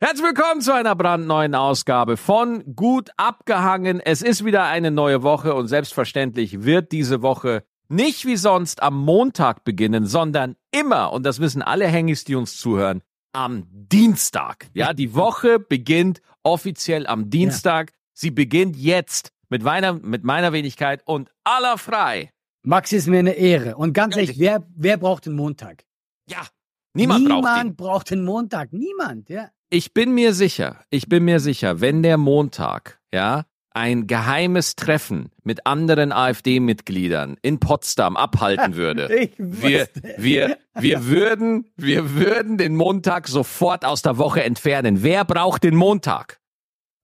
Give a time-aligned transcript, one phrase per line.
[0.00, 3.98] Herzlich willkommen zu einer brandneuen Ausgabe von Gut abgehangen.
[3.98, 8.96] Es ist wieder eine neue Woche und selbstverständlich wird diese Woche nicht wie sonst am
[8.96, 14.68] Montag beginnen, sondern immer, und das wissen alle Hengis, die uns zuhören, am Dienstag.
[14.72, 17.90] Ja, die Woche beginnt offiziell am Dienstag.
[17.90, 17.96] Ja.
[18.12, 22.30] Sie beginnt jetzt mit meiner, mit meiner Wenigkeit und aller frei.
[22.62, 23.76] Max ist mir eine Ehre.
[23.76, 25.82] Und ganz ehrlich, wer, wer braucht den Montag?
[26.28, 26.46] Ja,
[26.94, 27.76] niemand, niemand braucht ihn.
[27.76, 28.72] braucht den Montag.
[28.72, 29.50] Niemand, ja.
[29.70, 35.30] Ich bin mir sicher, ich bin mir sicher, wenn der Montag, ja, ein geheimes Treffen
[35.44, 43.28] mit anderen AfD-Mitgliedern in Potsdam abhalten würde, wir, wir, wir würden, wir würden den Montag
[43.28, 45.02] sofort aus der Woche entfernen.
[45.02, 46.40] Wer braucht den Montag?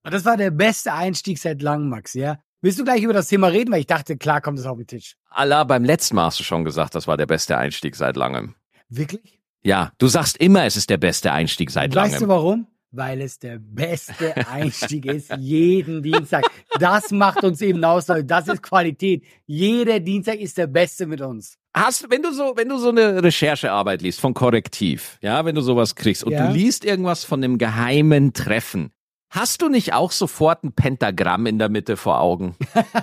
[0.02, 2.38] Das war der beste Einstieg seit langem, Max, ja?
[2.60, 3.70] Willst du gleich über das Thema reden?
[3.72, 5.16] Weil ich dachte, klar kommt es auf den Tisch.
[5.28, 8.54] Allah, beim letzten Mal hast du schon gesagt, das war der beste Einstieg seit langem.
[8.88, 9.33] Wirklich?
[9.64, 12.12] Ja, du sagst immer, es ist der beste Einstieg seit langem.
[12.12, 12.66] Weißt du warum?
[12.90, 16.44] Weil es der beste Einstieg ist, jeden Dienstag.
[16.78, 19.24] Das macht uns eben aus, das ist Qualität.
[19.46, 21.56] Jeder Dienstag ist der beste mit uns.
[21.74, 25.60] Hast, wenn du so, wenn du so eine Recherchearbeit liest von Korrektiv, ja, wenn du
[25.60, 26.46] sowas kriegst und ja.
[26.46, 28.92] du liest irgendwas von einem geheimen Treffen,
[29.30, 32.54] hast du nicht auch sofort ein Pentagramm in der Mitte vor Augen?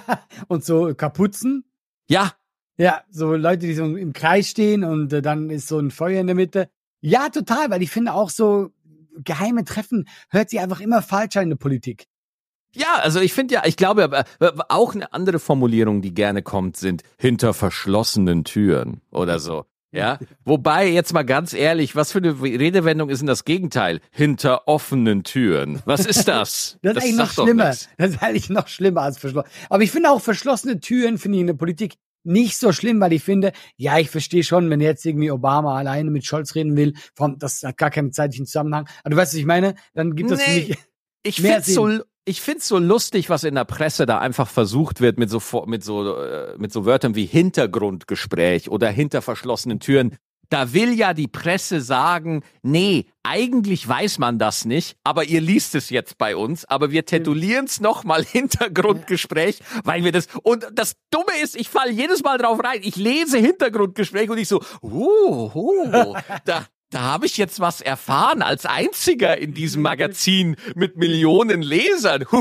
[0.47, 1.65] und so Kapuzen?
[2.07, 2.31] Ja,
[2.77, 6.21] ja, so Leute, die so im Kreis stehen und äh, dann ist so ein Feuer
[6.21, 6.69] in der Mitte.
[7.01, 8.71] Ja, total, weil ich finde auch so
[9.23, 12.07] geheime Treffen hört sich einfach immer falsch an in der Politik.
[12.73, 14.23] Ja, also ich finde ja, ich glaube,
[14.69, 19.65] auch eine andere Formulierung, die gerne kommt, sind hinter verschlossenen Türen oder so.
[19.91, 23.99] Ja, wobei jetzt mal ganz ehrlich, was für eine Redewendung ist denn das Gegenteil?
[24.11, 25.81] Hinter offenen Türen.
[25.83, 26.77] Was ist das?
[26.81, 27.65] das ist das eigentlich noch schlimmer.
[27.65, 29.49] Das ist eigentlich noch schlimmer als verschlossen.
[29.69, 33.13] Aber ich finde auch verschlossene Türen finde ich in der Politik nicht so schlimm, weil
[33.13, 36.93] ich finde, ja, ich verstehe schon, wenn jetzt irgendwie Obama alleine mit Scholz reden will,
[37.15, 38.87] vom, das hat gar keinen zeitlichen Zusammenhang.
[39.03, 39.75] Aber du weißt, was ich meine?
[39.93, 40.77] Dann gibt es nee, für mich
[41.23, 41.61] ich Sinn.
[41.63, 41.89] So,
[42.25, 45.83] ich find's so lustig, was in der Presse da einfach versucht wird mit so mit
[45.83, 50.17] so äh, mit so Wörtern wie Hintergrundgespräch oder hinter verschlossenen Türen.
[50.51, 55.75] Da will ja die Presse sagen, nee, eigentlich weiß man das nicht, aber ihr liest
[55.75, 60.97] es jetzt bei uns, aber wir tätowieren es nochmal Hintergrundgespräch, weil wir das, und das
[61.09, 65.49] Dumme ist, ich falle jedes Mal drauf rein, ich lese Hintergrundgespräch und ich so, uh,
[65.55, 71.61] uh da, da habe ich jetzt was erfahren als einziger in diesem Magazin mit Millionen
[71.61, 72.25] Lesern.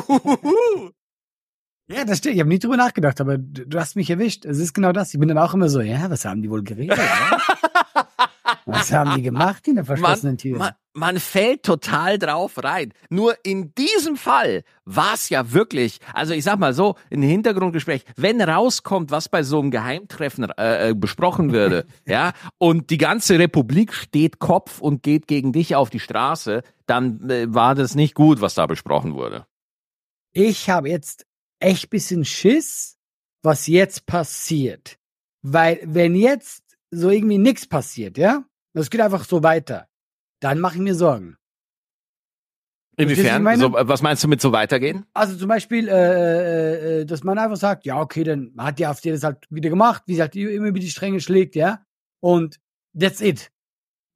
[1.92, 2.36] Ja, das stimmt.
[2.36, 4.44] Ich habe nie drüber nachgedacht, aber du, du, hast mich erwischt.
[4.44, 5.12] Es ist genau das.
[5.12, 6.96] Ich bin dann auch immer so, ja, was haben die wohl geredet?
[8.72, 10.58] Was haben die gemacht in der verschlossenen Tür?
[10.58, 12.92] Man, man, fällt total drauf rein.
[13.08, 18.04] Nur in diesem Fall war es ja wirklich, also ich sag mal so, ein Hintergrundgespräch,
[18.16, 23.38] wenn rauskommt, was bei so einem Geheimtreffen äh, äh besprochen würde, ja, und die ganze
[23.38, 28.14] Republik steht Kopf und geht gegen dich auf die Straße, dann äh, war das nicht
[28.14, 29.46] gut, was da besprochen wurde.
[30.32, 31.26] Ich habe jetzt
[31.60, 32.98] echt bisschen Schiss,
[33.42, 34.98] was jetzt passiert.
[35.42, 39.88] Weil wenn jetzt so irgendwie nichts passiert, ja, das geht einfach so weiter,
[40.40, 41.36] dann mache ich mir Sorgen.
[42.96, 43.58] Inwiefern?
[43.58, 45.06] So, was meinst du mit so weitergehen?
[45.14, 48.86] Also zum Beispiel, äh, äh, äh, dass man einfach sagt, ja, okay, dann hat die
[48.86, 51.84] AfD das halt wieder gemacht, wie sie halt immer über die Stränge schlägt, ja.
[52.20, 52.60] Und
[52.98, 53.50] that's it.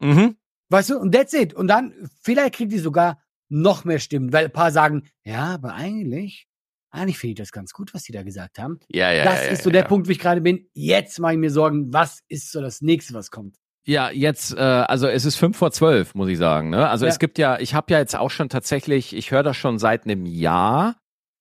[0.01, 0.37] Mhm.
[0.69, 1.55] Weißt du, und that's it.
[1.55, 5.75] Und dann, vielleicht kriegt die sogar noch mehr Stimmen, weil ein paar sagen, ja, aber
[5.75, 6.47] eigentlich
[6.95, 8.79] eigentlich finde ich das ganz gut, was die da gesagt haben.
[8.89, 9.25] Ja, ja.
[9.25, 10.69] Das ja, ist so ja, der Punkt, wo ich gerade bin.
[10.75, 13.57] Jetzt mache ich mir Sorgen, was ist so das nächste, was kommt?
[13.87, 16.71] Ja, jetzt, äh, also es ist fünf vor zwölf, muss ich sagen.
[16.71, 16.89] Ne?
[16.89, 17.11] Also ja.
[17.11, 20.05] es gibt ja, ich habe ja jetzt auch schon tatsächlich, ich höre das schon seit
[20.05, 20.97] einem Jahr,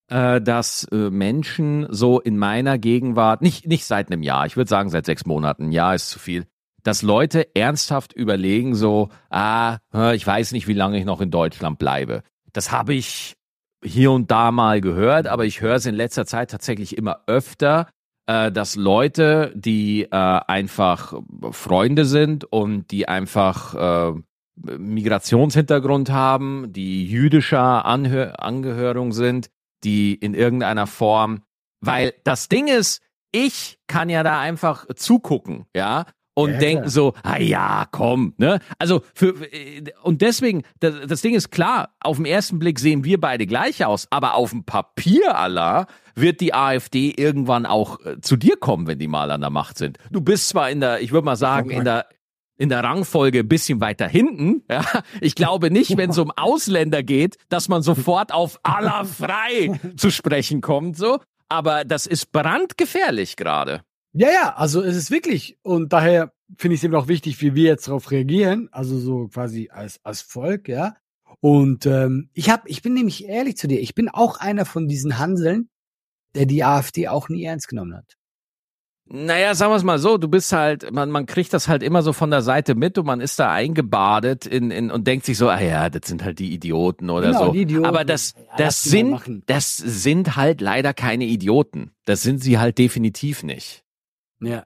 [0.09, 4.69] äh, dass äh, Menschen so in meiner Gegenwart, nicht, nicht seit einem Jahr, ich würde
[4.69, 6.45] sagen seit sechs Monaten, ein Jahr ist zu viel,
[6.83, 9.77] dass Leute ernsthaft überlegen, so, ah,
[10.13, 12.23] ich weiß nicht, wie lange ich noch in Deutschland bleibe.
[12.51, 13.37] Das habe ich
[13.81, 17.87] hier und da mal gehört, aber ich höre es in letzter Zeit tatsächlich immer öfter,
[18.25, 21.13] dass Leute, die äh, einfach
[21.51, 24.13] Freunde sind und die einfach äh,
[24.55, 29.49] Migrationshintergrund haben, die jüdischer Anhör Angehörung sind,
[29.83, 31.43] die in irgendeiner Form,
[31.81, 37.13] weil das Ding ist, ich kann ja da einfach zugucken, ja, und ja, denken so,
[37.23, 38.59] ah ja, komm, ne?
[38.79, 39.35] Also für
[40.01, 43.85] und deswegen das, das Ding ist klar, auf den ersten Blick sehen wir beide gleich
[43.85, 48.87] aus, aber auf dem Papier Allah wird die AfD irgendwann auch äh, zu dir kommen,
[48.87, 49.97] wenn die mal an der Macht sind.
[50.11, 52.07] Du bist zwar in der, ich würde mal sagen, in der
[52.55, 54.63] in der Rangfolge ein bisschen weiter hinten.
[54.69, 54.83] Ja,
[55.21, 60.09] ich glaube nicht, wenn es um Ausländer geht, dass man sofort auf Allah frei zu
[60.09, 61.19] sprechen kommt, so.
[61.49, 63.81] Aber das ist brandgefährlich gerade.
[64.13, 65.57] Ja, ja, also es ist wirklich.
[65.63, 69.27] Und daher finde ich es eben auch wichtig, wie wir jetzt darauf reagieren, also so
[69.27, 70.95] quasi als, als Volk, ja.
[71.39, 74.87] Und ähm, ich hab, ich bin nämlich ehrlich zu dir, ich bin auch einer von
[74.87, 75.69] diesen Hanseln,
[76.35, 78.17] der die AfD auch nie ernst genommen hat.
[79.05, 82.01] Naja, sagen wir es mal so, du bist halt, man, man kriegt das halt immer
[82.01, 85.37] so von der Seite mit und man ist da eingebadet in, in und denkt sich
[85.37, 87.53] so, ah ja, das sind halt die Idioten oder Genau, so.
[87.53, 87.85] Idioten.
[87.85, 91.91] Aber das, Ja, das mal sind, das sind halt leider keine Idioten.
[92.05, 93.82] Das sind sie halt definitiv nicht.
[94.45, 94.63] Ja.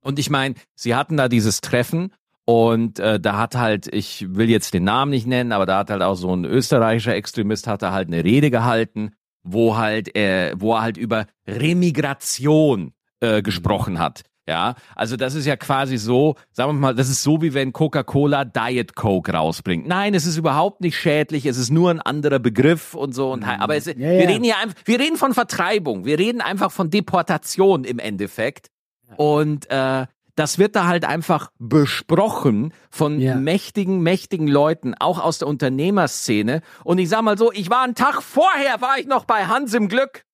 [0.00, 2.12] Und ich meine, sie hatten da dieses Treffen
[2.44, 5.90] und äh, da hat halt, ich will jetzt den Namen nicht nennen, aber da hat
[5.90, 9.10] halt auch so ein österreichischer Extremist hat da halt eine Rede gehalten,
[9.42, 14.22] wo halt, äh, wo er halt über Remigration äh, gesprochen hat.
[14.48, 17.72] Ja, also das ist ja quasi so, sagen wir mal, das ist so wie wenn
[17.72, 19.88] Coca-Cola Diet Coke rausbringt.
[19.88, 23.42] Nein, es ist überhaupt nicht schädlich, es ist nur ein anderer Begriff und so und
[23.42, 24.28] aber es, Ja, wir ja.
[24.28, 28.68] reden hier einfach, wir reden von Vertreibung, wir reden einfach von Deportation im Endeffekt.
[29.16, 33.36] Und äh, das wird da halt einfach besprochen von Ja.
[33.36, 36.60] mächtigen, mächtigen Leuten, auch aus der Unternehmerszene.
[36.84, 39.72] Und ich sag mal so, ich war einen Tag vorher, war ich noch bei Hans
[39.74, 40.24] im Glück.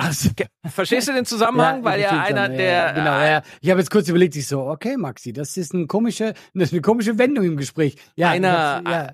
[0.00, 0.30] Also,
[0.64, 1.82] Verstehst du den Zusammenhang?
[1.82, 3.42] Weil ich ja einer der ja, genau, ja.
[3.60, 6.72] Ich habe jetzt kurz überlegt, ich so, okay, Maxi, das ist eine komische, das ist
[6.72, 7.96] eine komische Wendung im Gespräch.
[8.14, 9.12] Ja, Einer- das, ja.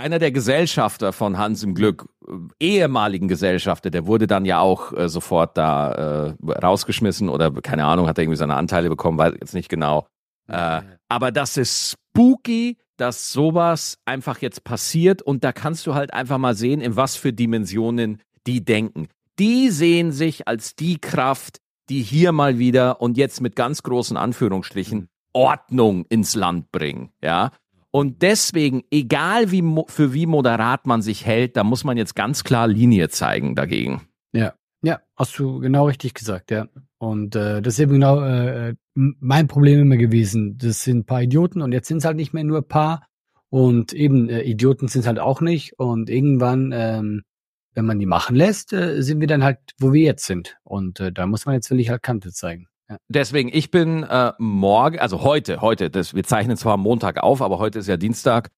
[0.00, 2.08] Einer der Gesellschafter von Hans im Glück,
[2.58, 8.08] ehemaligen Gesellschafter, der wurde dann ja auch äh, sofort da äh, rausgeschmissen oder keine Ahnung,
[8.08, 10.06] hat er irgendwie seine Anteile bekommen, weiß jetzt nicht genau.
[10.48, 16.12] Äh, aber das ist spooky, dass sowas einfach jetzt passiert und da kannst du halt
[16.12, 19.08] einfach mal sehen, in was für Dimensionen die denken.
[19.38, 21.58] Die sehen sich als die Kraft,
[21.88, 27.52] die hier mal wieder und jetzt mit ganz großen Anführungsstrichen Ordnung ins Land bringen, ja.
[27.92, 32.44] Und deswegen, egal wie für wie moderat man sich hält, da muss man jetzt ganz
[32.44, 34.02] klar Linie zeigen dagegen.
[34.32, 36.68] Ja, ja, hast du genau richtig gesagt, ja.
[36.98, 40.56] Und äh, das ist eben genau äh, m- mein Problem immer gewesen.
[40.58, 43.06] Das sind ein paar Idioten und jetzt sind es halt nicht mehr nur ein paar.
[43.48, 45.76] Und eben äh, Idioten sind es halt auch nicht.
[45.78, 47.22] Und irgendwann, ähm,
[47.74, 50.58] wenn man die machen lässt, äh, sind wir dann halt, wo wir jetzt sind.
[50.62, 52.66] Und äh, da muss man jetzt wirklich halt Kante zeigen.
[53.08, 57.58] Deswegen, ich bin äh, morgen, also heute, heute, das, wir zeichnen zwar Montag auf, aber
[57.58, 58.50] heute ist ja Dienstag.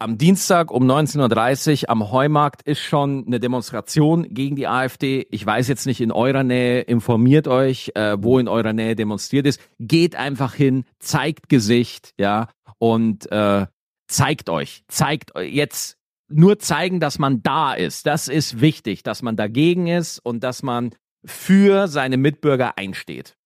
[0.00, 5.26] Am Dienstag um 19.30 Uhr am Heumarkt ist schon eine Demonstration gegen die AfD.
[5.30, 9.46] Ich weiß jetzt nicht in eurer Nähe, informiert euch, äh, wo in eurer Nähe demonstriert
[9.46, 9.60] ist.
[9.78, 12.48] Geht einfach hin, zeigt Gesicht, ja,
[12.78, 13.66] und äh,
[14.08, 15.96] zeigt euch, zeigt euch jetzt
[16.28, 18.06] nur zeigen, dass man da ist.
[18.06, 20.94] Das ist wichtig, dass man dagegen ist und dass man
[21.24, 23.36] für seine Mitbürger einsteht.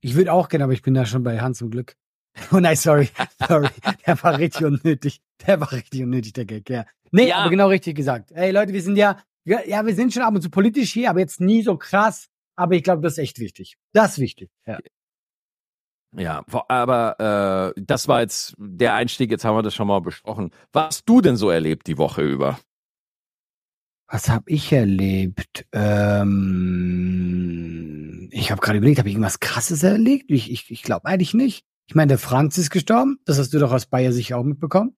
[0.00, 1.94] Ich würde auch gerne, aber ich bin da schon bei Hans zum Glück.
[2.52, 3.08] Oh nein, sorry,
[3.48, 3.68] sorry.
[4.06, 5.20] Der war richtig unnötig.
[5.46, 6.84] Der war richtig unnötig, der Gag, ja.
[7.10, 7.38] Nee, Ja.
[7.38, 8.30] aber genau richtig gesagt.
[8.32, 11.10] Ey Leute, wir sind ja, ja, ja, wir sind schon ab und zu politisch hier,
[11.10, 12.28] aber jetzt nie so krass.
[12.54, 13.76] Aber ich glaube, das ist echt wichtig.
[13.92, 14.50] Das ist wichtig.
[14.66, 14.78] Ja.
[16.16, 20.52] Ja, aber äh, das war jetzt der Einstieg, jetzt haben wir das schon mal besprochen.
[20.72, 22.58] Was hast du denn so erlebt die Woche über?
[24.06, 25.66] Was habe ich erlebt?
[25.72, 26.38] Ähm,
[28.30, 30.30] ich habe gerade überlegt, habe ich irgendwas Krasses erlebt?
[30.30, 31.64] Ich, ich, ich glaube eigentlich nicht.
[31.86, 33.18] Ich meine, der Franz ist gestorben.
[33.24, 34.94] Das hast du doch aus Bayer sicher auch mitbekommen.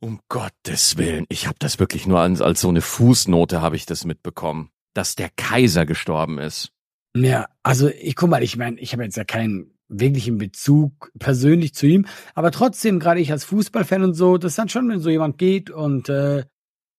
[0.00, 3.86] Um Gottes Willen, ich habe das wirklich nur als, als so eine Fußnote habe ich
[3.86, 6.72] das mitbekommen, dass der Kaiser gestorben ist.
[7.16, 11.74] Ja, also ich guck mal, ich meine, ich habe jetzt ja keinen wirklichen Bezug persönlich
[11.74, 14.98] zu ihm, aber trotzdem, gerade ich als Fußballfan und so, das ist dann schon, wenn
[14.98, 16.44] so jemand geht und äh,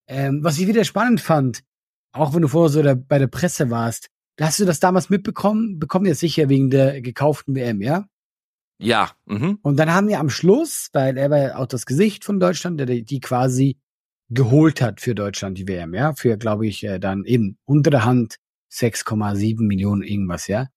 [0.07, 1.64] ähm, was ich wieder spannend fand,
[2.14, 5.80] auch wenn du vorher so der, bei der Presse warst, hast du das damals mitbekommen?
[5.80, 8.06] Bekommen wir sicher wegen der gekauften WM, ja?
[8.77, 9.59] Ja, mhm.
[9.61, 12.80] Und dann haben wir am Schluss, weil er war ja auch das Gesicht von Deutschland,
[12.80, 13.77] der die quasi
[14.30, 18.06] geholt hat für Deutschland die WM, ja, für glaube ich äh, dann eben unter der
[18.06, 18.37] Hand
[18.73, 20.68] 6,7 Millionen irgendwas, ja.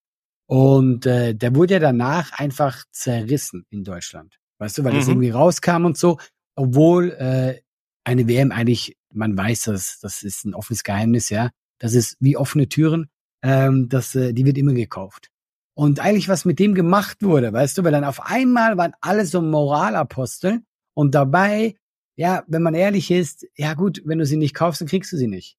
[0.45, 5.11] Und äh, der wurde ja danach einfach zerrissen in Deutschland, weißt du, weil das Mhm.
[5.13, 6.19] irgendwie rauskam und so,
[6.55, 7.61] obwohl äh,
[8.03, 11.49] eine WM eigentlich, man weiß das, das ist ein offenes Geheimnis, ja,
[11.79, 13.09] das ist wie offene Türen,
[13.41, 15.29] ähm, das, äh, die wird immer gekauft.
[15.75, 19.25] Und eigentlich, was mit dem gemacht wurde, weißt du, weil dann auf einmal waren alle
[19.25, 20.61] so Moralapostel
[20.93, 21.75] und dabei,
[22.17, 25.17] ja, wenn man ehrlich ist, ja gut, wenn du sie nicht kaufst, dann kriegst du
[25.17, 25.55] sie nicht.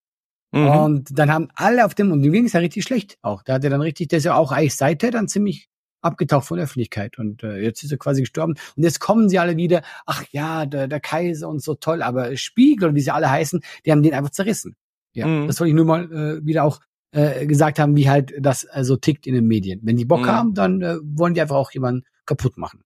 [0.53, 0.67] Mhm.
[0.69, 3.43] Und dann haben alle auf dem, und dem ging es ja richtig schlecht auch.
[3.43, 5.69] Da hat er dann richtig, der ist ja auch eigentlich seither dann ziemlich
[6.03, 7.19] abgetaucht von der Öffentlichkeit.
[7.19, 8.55] Und äh, jetzt ist er quasi gestorben.
[8.77, 12.37] Und jetzt kommen sie alle wieder, ach ja, der, der Kaiser und so toll, aber
[12.37, 14.77] Spiegel und wie sie alle heißen, die haben den einfach zerrissen.
[15.13, 15.47] Ja, Mhm.
[15.47, 16.81] das wollte ich nur mal äh, wieder auch
[17.12, 19.81] äh, gesagt haben, wie halt das äh, so tickt in den Medien.
[19.83, 20.26] Wenn die Bock Mhm.
[20.26, 22.83] haben, dann äh, wollen die einfach auch jemanden kaputt machen.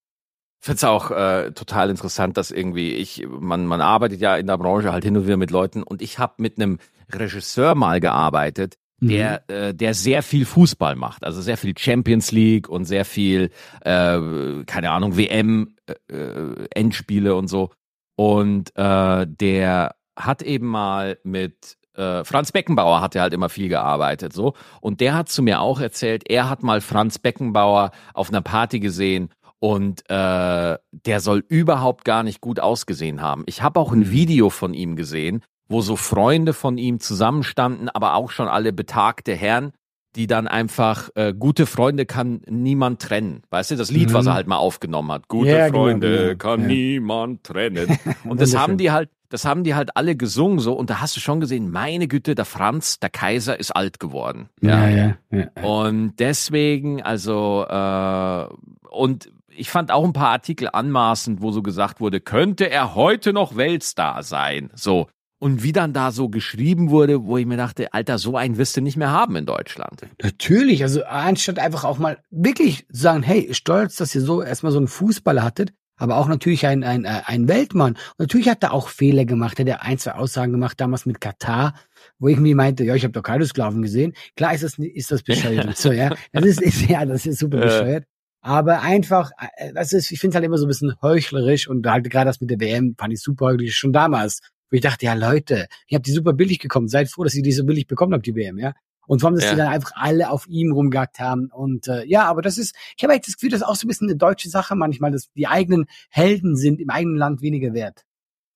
[0.61, 4.57] Ich find's auch äh, total interessant, dass irgendwie ich, man, man arbeitet ja in der
[4.57, 6.79] Branche halt hin und wieder mit Leuten und ich habe mit einem
[7.13, 12.71] Regisseur mal gearbeitet, der, äh, der sehr viel Fußball macht, also sehr viel Champions League
[12.71, 13.51] und sehr viel,
[13.83, 17.71] äh, keine Ahnung, WM, äh, äh, Endspiele und so.
[18.17, 23.69] Und äh, der hat eben mal mit äh, Franz Beckenbauer hat er halt immer viel
[23.69, 24.55] gearbeitet, so.
[24.81, 28.81] Und der hat zu mir auch erzählt, er hat mal Franz Beckenbauer auf einer Party
[28.81, 33.45] gesehen und äh, der soll überhaupt gar nicht gut ausgesehen haben.
[33.47, 34.11] Ich habe auch ein mhm.
[34.11, 39.35] Video von ihm gesehen, wo so Freunde von ihm zusammenstanden, aber auch schon alle betagte
[39.35, 39.73] Herren,
[40.17, 43.43] die dann einfach äh, gute Freunde kann niemand trennen.
[43.51, 44.15] Weißt du, das Lied, mhm.
[44.15, 45.29] was er halt mal aufgenommen hat.
[45.29, 46.37] Gute ja, genau, Freunde genau, genau.
[46.37, 46.67] kann ja.
[46.67, 47.99] niemand trennen.
[48.25, 51.17] Und das haben die halt, das haben die halt alle gesungen so und da hast
[51.17, 54.49] du schon gesehen, meine Güte, der Franz, der Kaiser ist alt geworden.
[54.61, 55.17] Ja, ja.
[55.33, 55.63] ja, ja.
[55.65, 58.47] Und deswegen, also äh,
[58.91, 63.33] und ich fand auch ein paar Artikel anmaßend, wo so gesagt wurde, könnte er heute
[63.33, 64.71] noch Weltstar sein?
[64.75, 65.09] So.
[65.45, 68.79] Und wie dann da so geschrieben wurde, wo ich mir dachte, Alter, so einen wirst
[68.79, 70.01] du nicht mehr haben in Deutschland.
[70.23, 74.79] Natürlich, also anstatt einfach auch mal wirklich sagen, hey, stolz, dass ihr so erstmal so
[74.79, 77.93] einen Fußballer hattet, aber auch natürlich ein, ein, ein Weltmann.
[77.93, 81.21] Und natürlich hat er auch Fehler gemacht, hat er ein, zwei Aussagen gemacht, damals mit
[81.21, 81.75] Katar,
[82.19, 84.15] wo ich mir meinte, ja, ich habe doch keine Sklaven gesehen.
[84.37, 85.77] Klar ist das, ist das bescheuert.
[85.77, 86.17] so, ja.
[86.33, 88.07] Das ist, ist, ja, das ist super bescheuert.
[88.41, 91.87] Aber einfach, äh, das ist, ich finde es halt immer so ein bisschen heuchlerisch und
[91.87, 94.41] halt gerade das mit der WM fand ich super heuchlerisch schon damals.
[94.71, 96.89] Wo ich dachte, ja Leute, ich habe die super billig bekommen.
[96.89, 98.73] Seid froh, dass ihr die so billig bekommen habt, die WM, ja.
[99.07, 99.51] Und vor allem, dass ja.
[99.53, 101.51] die dann einfach alle auf ihm rumgehackt haben.
[101.53, 103.87] Und äh, ja, aber das ist, ich habe eigentlich das Gefühl, das ist auch so
[103.87, 107.75] ein bisschen eine deutsche Sache manchmal, dass die eigenen Helden sind im eigenen Land weniger
[107.75, 108.05] wert.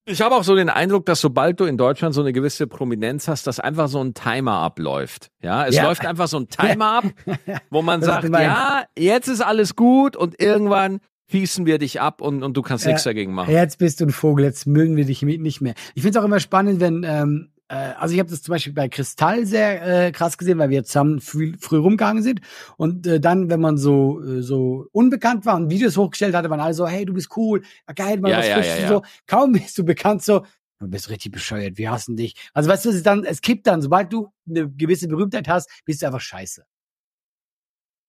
[0.06, 3.28] Ich habe auch so den Eindruck, dass sobald du in Deutschland so eine gewisse Prominenz
[3.28, 5.28] hast, dass einfach so ein Timer abläuft.
[5.42, 5.82] Ja, es ja.
[5.82, 7.04] läuft einfach so ein Timer ab,
[7.70, 12.42] wo man sagt, ja, jetzt ist alles gut und irgendwann hießen wir dich ab und,
[12.42, 13.52] und du kannst ja, nichts dagegen machen.
[13.52, 15.74] Jetzt bist du ein Vogel, jetzt mögen wir dich nicht mehr.
[15.94, 18.72] Ich finde es auch immer spannend, wenn ähm, äh, also ich habe das zum Beispiel
[18.72, 22.40] bei Kristall sehr äh, krass gesehen, weil wir zusammen früh, früh rumgegangen sind.
[22.76, 26.60] Und äh, dann, wenn man so äh, so unbekannt war und Videos hochgestellt hatte, waren
[26.60, 27.62] alle so, hey, du bist cool,
[27.94, 28.88] geil, mal ja, was ja, ja, ja.
[28.88, 29.02] so.
[29.26, 30.44] Kaum bist du bekannt, so,
[30.80, 32.34] du bist richtig bescheuert, wir hassen dich.
[32.54, 35.68] Also weißt du, es ist dann, es kippt dann, sobald du eine gewisse Berühmtheit hast,
[35.84, 36.64] bist du einfach scheiße.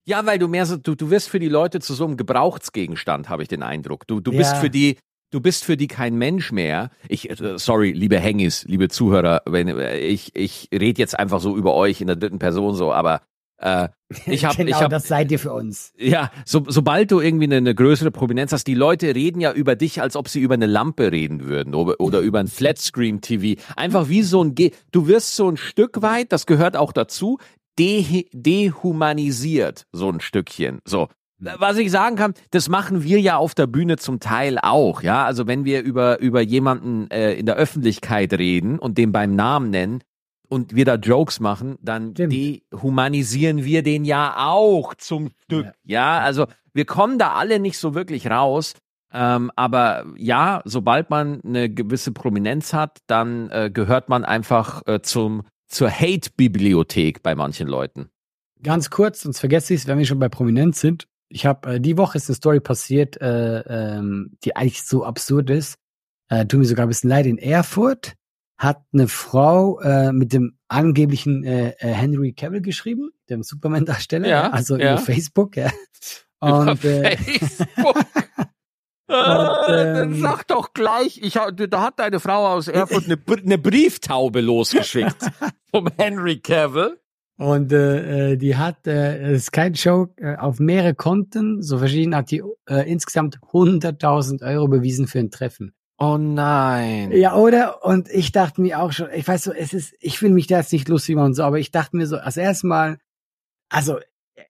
[0.05, 3.29] Ja, weil du mehr so, du, du wirst für die Leute zu so einem Gebrauchsgegenstand,
[3.29, 4.07] habe ich den Eindruck.
[4.07, 4.97] Du, du bist für die,
[5.31, 6.89] du bist für die kein Mensch mehr.
[7.07, 11.55] Ich, äh, sorry, liebe Hengis, liebe Zuhörer, wenn äh, ich, ich rede jetzt einfach so
[11.55, 13.21] über euch in der dritten Person so, aber
[13.59, 13.89] äh,
[14.25, 15.93] ich habe, genau, ich hab, das seid ihr für uns.
[15.97, 19.75] Ja, so, sobald du irgendwie eine, eine, größere Prominenz hast, die Leute reden ja über
[19.75, 23.61] dich, als ob sie über eine Lampe reden würden oder, oder über ein Flatscreen TV.
[23.75, 27.37] Einfach wie so ein, Ge du wirst so ein Stück weit, das gehört auch dazu,
[27.79, 30.79] de dehumanisiert, so ein Stückchen.
[30.85, 31.07] So,
[31.39, 35.25] was ich sagen kann, das machen wir ja auf der Bühne zum Teil auch, ja.
[35.25, 39.69] Also wenn wir über über jemanden äh, in der Öffentlichkeit reden und den beim Namen
[39.69, 40.03] nennen
[40.49, 42.33] und wir da Jokes machen, dann Stimmt.
[42.33, 46.17] dehumanisieren wir den ja auch zum Stück, ja.
[46.17, 46.19] ja?
[46.19, 48.73] Also wir kommen da alle nicht so wirklich raus.
[49.11, 55.01] Ähm, aber ja, sobald man eine gewisse Prominenz hat, dann äh, gehört man einfach äh,
[55.01, 58.09] zum zur Hate-Bibliothek bei manchen Leuten.
[58.61, 61.79] Ganz kurz, sonst vergesse ich es, wenn wir schon bei Prominenz sind ich habe äh,
[61.79, 65.77] die Woche ist eine Story passiert, äh, ähm, die eigentlich so absurd ist.
[66.27, 67.25] Äh, tut mir sogar ein bisschen leid.
[67.25, 68.15] In Erfurt
[68.57, 74.49] hat eine Frau äh, mit dem angeblichen äh, äh Henry Cavill geschrieben, dem Superman-Darsteller, ja,
[74.49, 74.93] also ja.
[74.93, 75.55] über Facebook.
[75.55, 75.71] Ja.
[76.39, 77.95] Und, über äh, Facebook.
[79.09, 84.41] Und, ähm, Sag doch gleich, ich, da hat deine Frau aus Erfurt eine, eine Brieftaube
[84.41, 85.31] losgeschickt
[85.71, 86.99] vom Henry Cavill.
[87.37, 92.13] Und äh, äh, die hat, äh, ist kein Joke, äh, auf mehrere Konten, so verschieden,
[92.13, 95.73] hat die äh, insgesamt 100.000 Euro bewiesen für ein Treffen.
[95.97, 97.11] Oh nein.
[97.13, 97.83] Ja, oder?
[97.83, 100.57] Und ich dachte mir auch schon, ich weiß so, es ist, ich will mich da
[100.57, 102.99] jetzt nicht lustig machen und so, aber ich dachte mir so, als erstes Mal,
[103.69, 103.99] also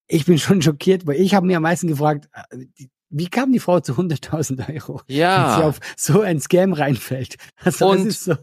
[0.07, 2.65] ich bin schon schockiert, weil ich habe mir am meisten gefragt, äh,
[3.09, 5.01] wie kam die Frau zu 100.000 Euro?
[5.07, 5.51] Ja.
[5.51, 7.35] Wenn sie auf so ein Scam reinfällt.
[7.63, 8.35] Also, und, so,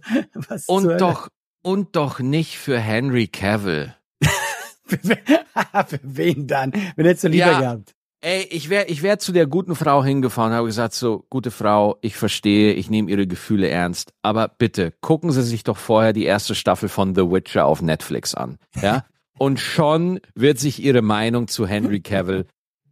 [0.66, 1.28] und doch,
[1.62, 3.94] und doch nicht für Henry Cavill.
[4.88, 6.72] Für wen dann?
[6.94, 7.96] Wenn hättest du lieber ja, gehabt.
[8.20, 11.50] Ey, ich wäre ich wär zu der guten Frau hingefahren und habe gesagt, so, gute
[11.50, 16.12] Frau, ich verstehe, ich nehme ihre Gefühle ernst, aber bitte, gucken Sie sich doch vorher
[16.12, 18.58] die erste Staffel von The Witcher auf Netflix an.
[18.80, 19.04] Ja?
[19.38, 22.46] Und schon wird sich ihre Meinung zu Henry Cavill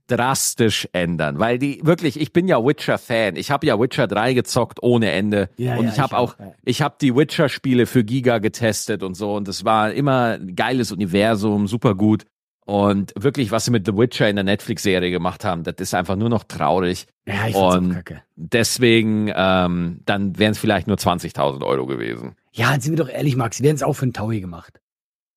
[0.06, 3.36] drastisch ändern, weil die wirklich, ich bin ja Witcher-Fan.
[3.36, 6.54] Ich habe ja Witcher 3 gezockt ohne Ende ja, und ja, ich habe auch, auch,
[6.64, 10.92] ich habe die Witcher-Spiele für Giga getestet und so und es war immer ein geiles
[10.92, 12.24] Universum, super gut.
[12.66, 16.16] Und wirklich, was sie mit The Witcher in der Netflix-Serie gemacht haben, das ist einfach
[16.16, 17.06] nur noch traurig.
[17.26, 18.22] Ja, ich und kacke.
[18.36, 22.36] deswegen, ähm, dann wären es vielleicht nur 20.000 Euro gewesen.
[22.52, 24.80] Ja, sind wir doch ehrlich, Max, sie werden es auch für einen Taui gemacht.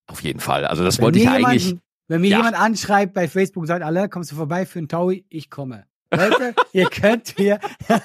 [0.08, 0.66] Auf jeden Fall.
[0.66, 1.76] Also das Wenn wollte ich eigentlich.
[2.08, 2.38] Wenn mir ja.
[2.38, 5.26] jemand anschreibt bei Facebook und sagt, alle, kommst du vorbei für einen Taui?
[5.30, 5.86] Ich komme.
[6.12, 7.60] Leute, ihr könnt mir,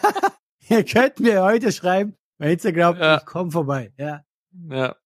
[0.68, 3.18] ihr könnt mir heute schreiben bei Instagram, ja.
[3.18, 3.92] ich komm vorbei.
[3.96, 4.24] Ja.
[4.68, 4.96] Ja.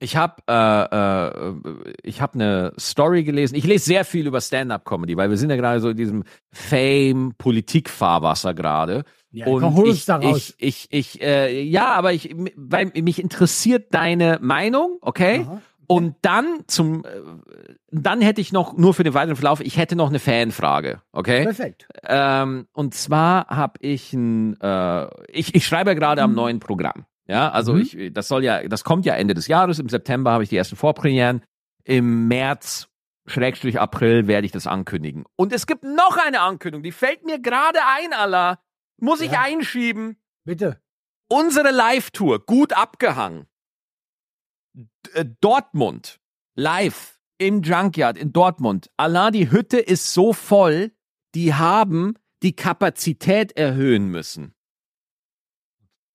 [0.00, 1.54] Ich habe äh, äh,
[2.02, 3.54] ich habe eine Story gelesen.
[3.54, 8.52] Ich lese sehr viel über Stand-up-Comedy, weil wir sind ja gerade so in diesem Fame-Politik-Fahrwasser
[8.52, 9.04] gerade.
[9.30, 14.40] Ja, und komm, ich, ich, ich, ich, äh, ja, aber ich, weil mich interessiert deine
[14.42, 15.46] Meinung, okay?
[15.48, 15.62] Aha.
[15.86, 17.08] Und dann zum, äh,
[17.90, 21.44] dann hätte ich noch nur für den weiteren Verlauf, ich hätte noch eine Fanfrage, okay?
[21.44, 21.88] Perfekt.
[22.04, 26.36] Ähm, und zwar habe ich ein, äh, ich, ich schreibe gerade am mhm.
[26.36, 27.06] neuen Programm.
[27.26, 27.80] Ja, also mhm.
[27.80, 29.78] ich, das soll ja, das kommt ja Ende des Jahres.
[29.78, 31.42] Im September habe ich die ersten Vorpremieren.
[31.84, 32.88] Im März,
[33.26, 35.24] Schrägstrich April, werde ich das ankündigen.
[35.36, 38.58] Und es gibt noch eine Ankündigung, die fällt mir gerade ein, Allah.
[39.00, 39.26] Muss ja.
[39.26, 40.16] ich einschieben.
[40.44, 40.80] Bitte.
[41.28, 43.46] Unsere Live-Tour, gut abgehangen.
[45.12, 46.20] Äh, Dortmund,
[46.56, 48.90] live im Junkyard in Dortmund.
[48.96, 50.92] Allah, die Hütte ist so voll,
[51.34, 54.54] die haben die Kapazität erhöhen müssen.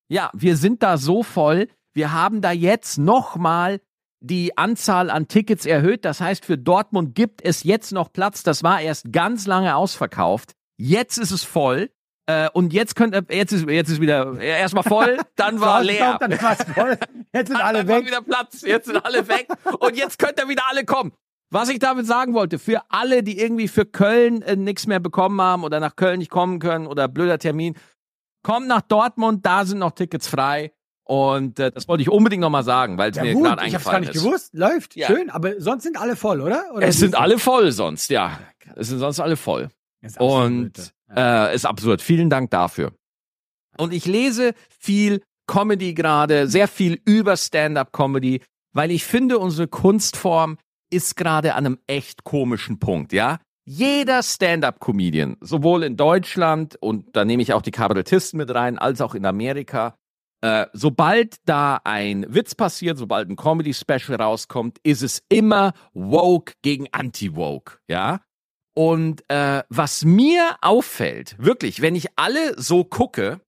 [0.09, 1.67] Ja, wir sind da so voll.
[1.93, 3.81] Wir haben da jetzt nochmal
[4.21, 6.05] die Anzahl an Tickets erhöht.
[6.05, 8.43] Das heißt, für Dortmund gibt es jetzt noch Platz.
[8.43, 10.55] Das war erst ganz lange ausverkauft.
[10.77, 11.91] Jetzt ist es voll.
[12.29, 16.17] Äh, und jetzt könnt jetzt ist jetzt ist wieder erstmal voll, dann war leer.
[16.19, 16.97] Dann voll.
[17.33, 18.05] Jetzt sind alle weg.
[18.05, 18.61] wieder Platz.
[18.61, 19.47] Jetzt sind alle weg.
[19.79, 21.11] Und jetzt könnt ihr wieder alle kommen.
[21.51, 25.41] Was ich damit sagen wollte, für alle, die irgendwie für Köln äh, nichts mehr bekommen
[25.41, 27.75] haben oder nach Köln nicht kommen können oder blöder Termin,
[28.41, 30.71] Kommt nach Dortmund, da sind noch Tickets frei.
[31.03, 33.71] Und äh, das wollte ich unbedingt nochmal sagen, weil es ja, mir gerade eingefallen ist.
[33.71, 34.23] Ich hab's gar nicht ist.
[34.23, 34.53] gewusst.
[34.53, 34.95] Läuft.
[34.95, 35.07] Ja.
[35.07, 35.29] Schön.
[35.29, 36.65] Aber sonst sind alle voll, oder?
[36.73, 38.39] oder es sind alle voll sonst, ja.
[38.75, 39.69] Es sind sonst alle voll.
[40.19, 40.93] Und.
[41.15, 42.01] Äh, ist absurd.
[42.01, 42.93] Vielen Dank dafür.
[43.77, 48.41] Und ich lese viel Comedy gerade, sehr viel über Stand-up-Comedy,
[48.73, 50.57] weil ich finde, unsere Kunstform
[50.91, 53.39] ist gerade an einem echt komischen Punkt, ja?
[53.65, 58.99] Jeder Stand-up-Comedian, sowohl in Deutschland und da nehme ich auch die Kabarettisten mit rein, als
[58.99, 59.95] auch in Amerika,
[60.41, 66.87] äh, sobald da ein Witz passiert, sobald ein Comedy-Special rauskommt, ist es immer woke gegen
[66.91, 68.21] anti-woke, ja?
[68.79, 73.41] Und äh, was mir auffällt, wirklich, wenn ich alle so gucke,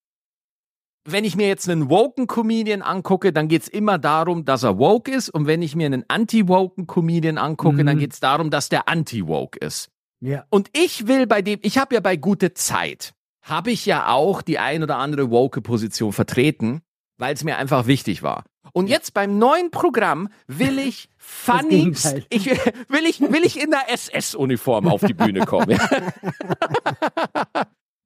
[1.05, 5.09] wenn ich mir jetzt einen woken Comedian angucke, dann geht's immer darum, dass er woke
[5.09, 5.29] ist.
[5.29, 7.85] Und wenn ich mir einen anti-woken Comedian angucke, mhm.
[7.85, 9.89] dann geht's darum, dass der anti-woke ist.
[10.19, 10.43] Ja.
[10.49, 14.41] Und ich will bei dem, ich habe ja bei gute Zeit, habe ich ja auch
[14.41, 16.81] die ein oder andere woke Position vertreten,
[17.21, 18.45] weil es mir einfach wichtig war.
[18.73, 21.93] Und jetzt beim neuen Programm will ich funny,
[22.29, 22.45] ich
[22.89, 25.69] will ich will ich in der SS Uniform auf die Bühne kommen.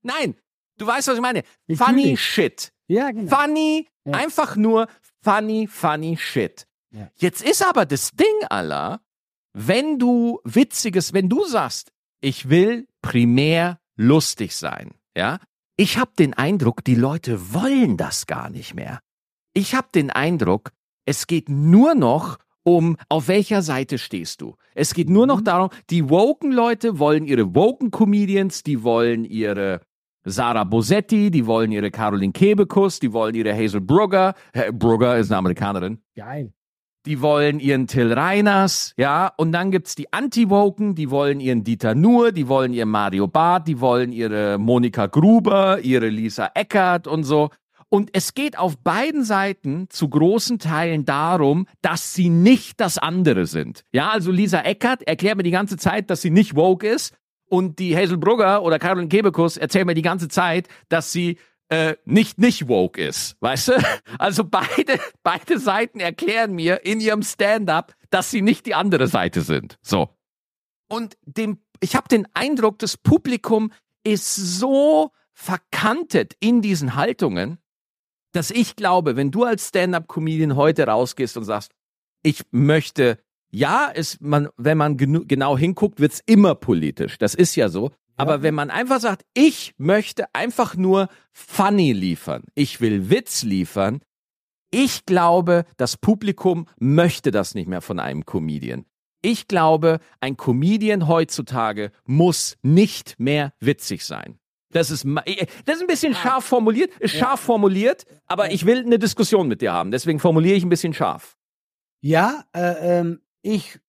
[0.04, 0.36] Nein,
[0.78, 1.44] du weißt was ich meine.
[1.66, 2.74] Ich funny shit.
[2.88, 3.34] Ja, genau.
[3.34, 4.14] Funny, ja.
[4.14, 4.88] einfach nur
[5.24, 6.68] funny funny shit.
[6.92, 7.10] Ja.
[7.16, 9.00] Jetzt ist aber das Ding aller,
[9.54, 15.40] wenn du witziges, wenn du sagst, ich will primär lustig sein, ja?
[15.78, 19.02] Ich habe den Eindruck, die Leute wollen das gar nicht mehr.
[19.54, 20.72] Ich habe den Eindruck,
[21.06, 24.56] es geht nur noch um, auf welcher Seite stehst du.
[24.74, 25.44] Es geht nur noch mhm.
[25.44, 29.82] darum, die woken Leute wollen ihre woken Comedians, die wollen ihre
[30.24, 34.34] Sarah Bosetti, die wollen ihre Caroline Kebekus, die wollen ihre Hazel Brugger.
[34.72, 36.02] Brugger ist eine Amerikanerin.
[36.16, 36.54] Geil
[37.06, 41.96] die wollen ihren Till Reiners, ja, und dann gibt's die Anti-Woken, die wollen ihren Dieter
[41.96, 47.24] Nuhr, die wollen ihren Mario Barth, die wollen ihre Monika Gruber, ihre Lisa Eckert und
[47.24, 47.50] so.
[47.90, 53.46] Und es geht auf beiden Seiten zu großen Teilen darum, dass sie nicht das andere
[53.46, 53.84] sind.
[53.92, 57.14] Ja, also Lisa Eckert erklärt mir die ganze Zeit, dass sie nicht woke ist.
[57.48, 61.38] Und die Hazel Brugger oder Caroline Kebekus erzählt mir die ganze Zeit, dass sie
[61.70, 63.74] äh, nicht nicht woke ist, weißt du?
[64.20, 69.42] Also beide beide Seiten erklären mir in ihrem Stand-up, dass sie nicht die andere Seite
[69.42, 69.78] sind.
[69.82, 70.10] So.
[70.88, 73.72] Und dem ich habe den Eindruck, das Publikum
[74.04, 77.58] ist so verkantet in diesen Haltungen,
[78.32, 81.72] dass ich glaube, wenn du als Stand-up-Comedian heute rausgehst und sagst,
[82.24, 83.20] ich möchte,
[83.52, 87.18] ja, ist man, wenn man genau hinguckt, wird's immer politisch.
[87.18, 87.92] Das ist ja so.
[88.18, 94.02] Aber wenn man einfach sagt, ich möchte einfach nur funny liefern, ich will Witz liefern,
[94.72, 98.86] ich glaube, das Publikum möchte das nicht mehr von einem Comedian.
[99.22, 104.38] Ich glaube, ein Comedian heutzutage muss nicht mehr witzig sein.
[104.72, 108.80] Das ist, äh, das ist ein bisschen scharf formuliert, ist scharf formuliert, aber ich will
[108.80, 109.92] eine Diskussion mit dir haben.
[109.92, 111.38] Deswegen formuliere ich ein bisschen scharf.
[112.02, 113.80] Ja, äh, ähm, ich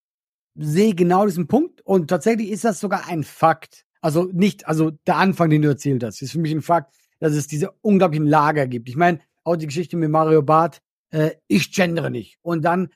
[0.55, 3.86] sehe genau diesen Punkt und tatsächlich ist das sogar ein Fakt.
[4.01, 7.33] Also nicht, also der Anfang, den du erzählt hast, ist für mich ein Fakt, dass
[7.33, 8.89] es diese unglaublichen Lager gibt.
[8.89, 10.81] Ich meine, auch die Geschichte mit Mario Barth,
[11.11, 12.39] äh, ich gendere nicht.
[12.43, 12.91] Und dann,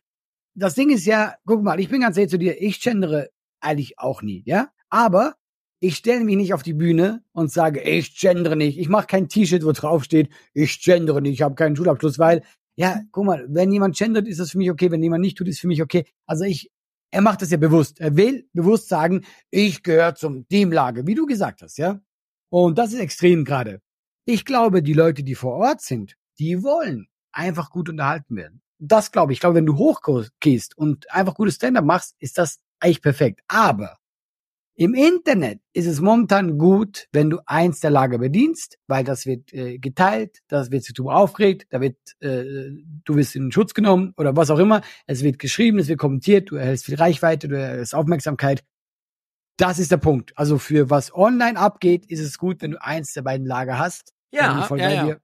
[0.54, 3.98] das Ding ist ja, guck mal, ich bin ganz ehrlich zu dir, ich gendere eigentlich
[3.98, 4.68] auch nie, ja?
[4.88, 5.36] Aber
[5.80, 8.78] ich stelle mich nicht auf die Bühne und sage, ich gendere nicht.
[8.78, 12.42] Ich mache kein T-Shirt, wo drauf steht, ich gendere nicht, ich habe keinen Schulabschluss, weil,
[12.76, 15.48] ja, guck mal, wenn jemand gendert, ist das für mich okay, wenn jemand nicht tut,
[15.48, 16.04] ist für mich okay.
[16.26, 16.70] Also ich,
[17.10, 18.00] er macht das ja bewusst.
[18.00, 22.00] Er will bewusst sagen, ich gehöre zum Teamlager, wie du gesagt hast, ja.
[22.50, 23.80] Und das ist extrem gerade.
[24.24, 28.62] Ich glaube, die Leute, die vor Ort sind, die wollen einfach gut unterhalten werden.
[28.78, 29.36] Das glaube ich.
[29.36, 33.40] Ich glaube, wenn du hochgehst und einfach gutes Stand-up machst, ist das eigentlich perfekt.
[33.48, 33.98] Aber
[34.80, 39.52] im Internet ist es momentan gut, wenn du eins der Lager bedienst, weil das wird
[39.52, 42.70] äh, geteilt, das wird sich drüber aufgeregt, da wird, äh,
[43.04, 44.80] du wirst in Schutz genommen oder was auch immer.
[45.06, 48.64] Es wird geschrieben, es wird kommentiert, du erhältst viel Reichweite, du erhältst Aufmerksamkeit.
[49.58, 50.32] Das ist der Punkt.
[50.38, 54.14] Also für was online abgeht, ist es gut, wenn du eins der beiden Lager hast.
[54.32, 55.16] Ja, ja, ja.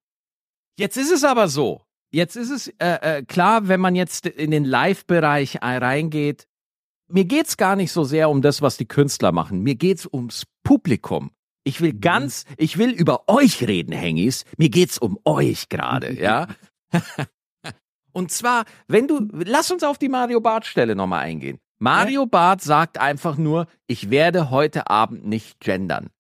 [0.79, 1.81] Jetzt ist es aber so.
[2.11, 6.47] Jetzt ist es äh, äh, klar, wenn man jetzt in den Live-Bereich reingeht,
[7.09, 9.63] mir geht's gar nicht so sehr um das, was die Künstler machen.
[9.63, 11.31] Mir geht's ums Publikum.
[11.65, 12.01] Ich will mhm.
[12.01, 14.45] ganz, ich will über euch reden, Hengis.
[14.57, 16.49] Mir geht's um euch gerade, ja.
[18.13, 21.59] Und zwar, wenn du, lass uns auf die Mario Bart Stelle nochmal eingehen.
[21.79, 22.27] Mario ja.
[22.27, 26.11] Barth sagt einfach nur, ich werde heute Abend nicht gendern.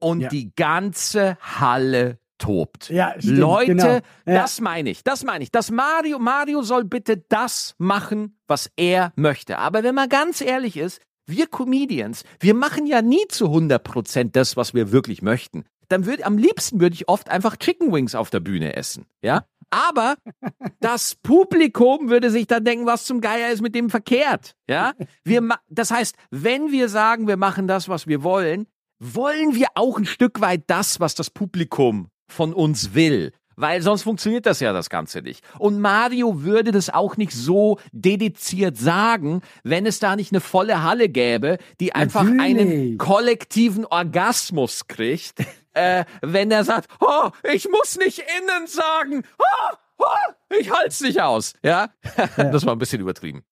[0.00, 0.28] Und ja.
[0.28, 2.90] die ganze Halle tobt.
[2.90, 3.84] Ja, stimmt, Leute, genau.
[3.84, 4.02] ja.
[4.24, 5.52] das meine ich, das meine ich.
[5.52, 9.58] Das Mario, Mario soll bitte das machen, was er möchte.
[9.58, 14.36] Aber wenn man ganz ehrlich ist, wir Comedians, wir machen ja nie zu 100 Prozent
[14.36, 15.64] das, was wir wirklich möchten.
[15.88, 19.44] Dann würde, am liebsten würde ich oft einfach Chicken Wings auf der Bühne essen, ja?
[19.70, 20.16] Aber
[20.80, 24.94] das Publikum würde sich dann denken, was zum Geier ist mit dem verkehrt, ja?
[25.24, 28.66] Wir, das heißt, wenn wir sagen, wir machen das, was wir wollen,
[29.00, 33.32] wollen wir auch ein Stück weit das, was das Publikum von uns will.
[33.60, 35.44] Weil sonst funktioniert das ja das Ganze nicht.
[35.58, 40.82] Und Mario würde das auch nicht so dediziert sagen, wenn es da nicht eine volle
[40.82, 42.40] Halle gäbe, die einfach Natürlich.
[42.40, 45.40] einen kollektiven Orgasmus kriegt,
[45.74, 51.20] äh, wenn er sagt, oh, ich muss nicht innen sagen, oh, oh, ich halt's nicht
[51.20, 51.52] aus.
[51.62, 51.90] Ja?
[52.16, 52.26] ja.
[52.50, 53.42] das war ein bisschen übertrieben.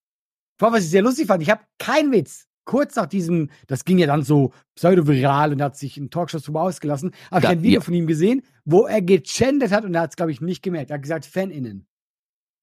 [0.58, 3.98] Vor was ich sehr lustig fand, ich habe keinen Witz kurz nach diesem, das ging
[3.98, 7.80] ja dann so pseudo-viral und hat sich in Talkshows drüber ausgelassen, habe ich ein Video
[7.80, 7.84] ja.
[7.84, 10.90] von ihm gesehen, wo er gegendert hat und er hat es, glaube ich, nicht gemerkt.
[10.90, 11.86] Er hat gesagt, FanInnen.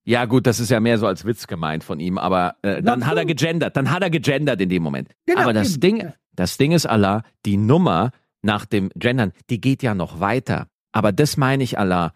[0.08, 3.08] Ja, gut, das ist ja mehr so als Witz gemeint von ihm, aber äh, dann
[3.08, 5.10] hat er gegendert, dann hat er gegendert in dem Moment.
[5.26, 5.80] Genau, aber das eben.
[5.80, 8.12] Ding, das Ding ist Allah, die Nummer
[8.44, 10.68] nach dem Gendern, die geht ja noch weiter.
[10.92, 12.14] Aber das meine ich Allah,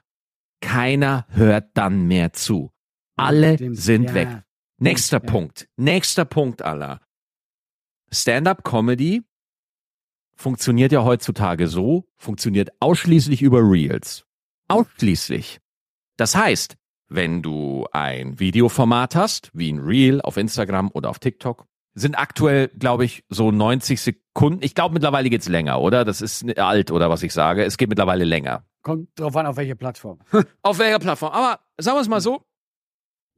[0.61, 2.71] keiner hört dann mehr zu.
[3.15, 4.13] Alle sind ja.
[4.13, 4.43] weg.
[4.77, 5.31] Nächster ja.
[5.31, 5.67] Punkt.
[5.77, 6.99] Nächster Punkt, Allah.
[8.11, 9.23] Stand-up-Comedy
[10.39, 14.23] funktioniert ja heutzutage so, funktioniert ausschließlich über Reels.
[14.69, 15.59] Ausschließlich.
[16.15, 16.77] Das heißt,
[17.09, 22.69] wenn du ein Videoformat hast, wie ein Reel auf Instagram oder auf TikTok, sind aktuell,
[22.69, 24.63] glaube ich, so 90 Sekunden.
[24.63, 26.05] Ich glaube, mittlerweile geht's länger, oder?
[26.05, 27.65] Das ist alt, oder was ich sage.
[27.65, 28.63] Es geht mittlerweile länger.
[28.81, 30.19] Kommt drauf an, auf welche Plattform.
[30.61, 31.33] auf welcher Plattform.
[31.33, 32.43] Aber sagen wir es mal so.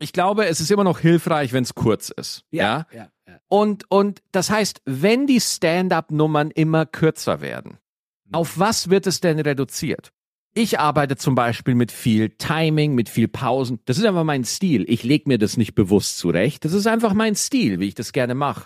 [0.02, 2.44] Ich glaube, es ist immer noch hilfreich, wenn es kurz ist.
[2.50, 3.10] Ja, ja.
[3.28, 3.40] ja.
[3.48, 7.78] Und, und das heißt, wenn die Stand-up-Nummern immer kürzer werden,
[8.26, 8.34] mhm.
[8.34, 10.12] auf was wird es denn reduziert?
[10.54, 13.80] Ich arbeite zum Beispiel mit viel Timing, mit viel Pausen.
[13.86, 14.84] Das ist einfach mein Stil.
[14.90, 16.66] Ich lege mir das nicht bewusst zurecht.
[16.66, 18.66] Das ist einfach mein Stil, wie ich das gerne mache.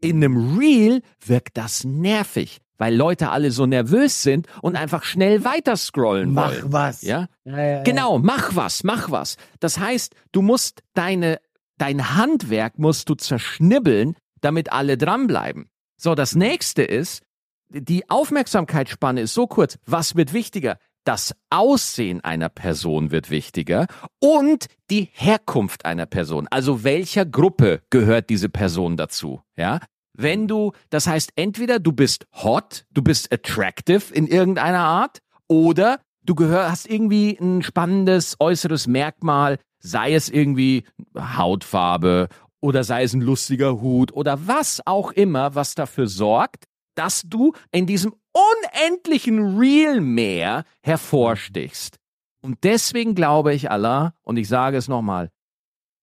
[0.00, 5.44] In einem Reel wirkt das nervig, weil Leute alle so nervös sind und einfach schnell
[5.44, 6.62] weiter scrollen wollen.
[6.62, 7.02] Mach was.
[7.02, 7.28] Ja?
[7.44, 7.82] Ja, ja, ja?
[7.82, 9.36] Genau, mach was, mach was.
[9.60, 11.38] Das heißt, du musst deine
[11.80, 15.68] dein Handwerk musst du zerschnibbeln, damit alle dranbleiben.
[15.96, 17.22] So, das nächste ist,
[17.68, 19.78] die Aufmerksamkeitsspanne ist so kurz.
[19.86, 20.78] Was wird wichtiger?
[21.04, 23.86] Das Aussehen einer Person wird wichtiger
[24.20, 26.46] und die Herkunft einer Person.
[26.50, 29.40] Also welcher Gruppe gehört diese Person dazu?
[29.56, 29.80] Ja?
[30.22, 36.00] Wenn du, das heißt, entweder du bist hot, du bist attractive in irgendeiner Art oder
[36.22, 40.84] du gehör, hast irgendwie ein spannendes äußeres Merkmal, sei es irgendwie
[41.16, 42.28] Hautfarbe
[42.60, 47.54] oder sei es ein lustiger Hut oder was auch immer, was dafür sorgt, dass du
[47.72, 51.96] in diesem unendlichen Real Meer hervorstichst.
[52.42, 55.30] Und deswegen glaube ich, Allah, und ich sage es nochmal,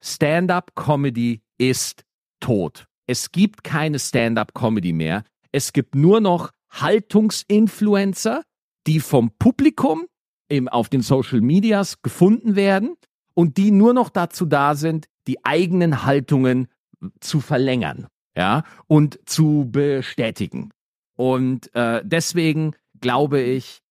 [0.02, 2.04] Stand-up-Comedy ist
[2.40, 2.88] tot.
[3.08, 5.24] Es gibt keine Stand-up-Comedy mehr.
[5.52, 8.44] Es gibt nur noch Haltungsinfluencer,
[8.86, 10.06] die vom Publikum
[10.70, 12.96] auf den Social Medias gefunden werden
[13.34, 16.68] und die nur noch dazu da sind, die eigenen Haltungen
[17.20, 20.72] zu verlängern, ja, und zu bestätigen.
[21.16, 23.82] Und äh, deswegen glaube ich,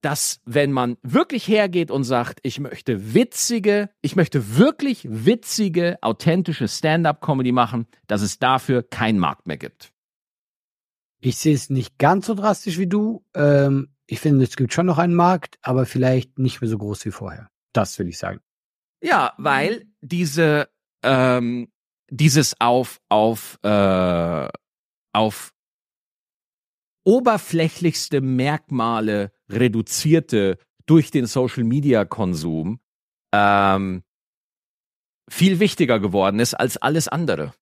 [0.00, 6.68] dass wenn man wirklich hergeht und sagt, ich möchte witzige, ich möchte wirklich witzige, authentische
[6.68, 9.92] Stand-up-Comedy machen, dass es dafür keinen Markt mehr gibt.
[11.20, 13.24] Ich sehe es nicht ganz so drastisch wie du.
[13.34, 17.04] Ähm, ich finde, es gibt schon noch einen Markt, aber vielleicht nicht mehr so groß
[17.04, 17.50] wie vorher.
[17.72, 18.40] Das will ich sagen.
[19.02, 20.68] Ja, weil diese
[21.02, 21.70] ähm,
[22.10, 24.48] dieses auf auf äh,
[25.12, 25.52] auf
[27.04, 32.80] oberflächlichste Merkmale reduzierte durch den Social Media Konsum
[33.32, 34.02] ähm,
[35.28, 37.52] viel wichtiger geworden ist als alles andere.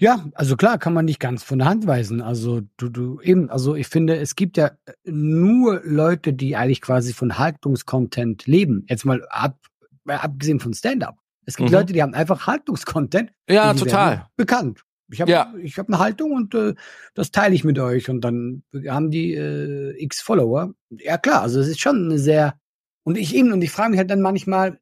[0.00, 2.20] Ja, also klar, kann man nicht ganz von der Hand weisen.
[2.20, 4.70] Also du, du eben, also ich finde, es gibt ja
[5.04, 8.84] nur Leute, die eigentlich quasi von Haltungskontent leben.
[8.88, 9.58] Jetzt mal ab,
[10.06, 11.16] abgesehen von Stand-up.
[11.46, 11.74] Es gibt mhm.
[11.74, 13.32] Leute, die haben einfach Haltungskontent.
[13.48, 14.28] Ja, total.
[14.36, 14.82] Bekannt.
[15.10, 15.52] Ich habe ja.
[15.62, 16.74] ich hab eine Haltung und äh,
[17.14, 20.74] das teile ich mit euch und dann haben die äh, x Follower.
[20.90, 22.58] Ja klar, also es ist schon eine sehr
[23.04, 24.78] und ich eben und ich frage mich halt dann manchmal,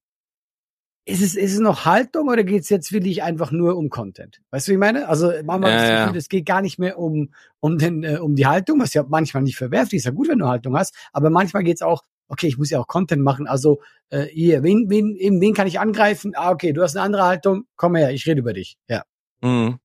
[1.04, 4.40] ist es, ist es noch Haltung oder geht es jetzt wirklich einfach nur um Content?
[4.50, 5.08] Weißt du, wie ich meine?
[5.08, 8.34] Also manchmal ja, das Gefühl, es geht gar nicht mehr um, um, den, äh, um
[8.34, 10.06] die Haltung, was ja manchmal nicht verwerflich ist.
[10.06, 12.80] Ja gut, wenn du Haltung hast, aber manchmal geht es auch, okay, ich muss ja
[12.80, 13.46] auch Content machen.
[13.46, 16.32] Also äh, hier, wen, wen, eben, wen kann ich angreifen?
[16.34, 18.76] Ah, okay, du hast eine andere Haltung, komm her, ich rede über dich.
[18.88, 19.04] Ja.
[19.40, 19.78] Mhm.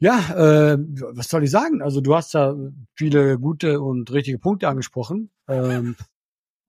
[0.00, 0.78] Ja, äh,
[1.12, 1.82] was soll ich sagen?
[1.82, 2.56] Also du hast da
[2.94, 5.30] viele gute und richtige Punkte angesprochen.
[5.46, 5.96] Ähm,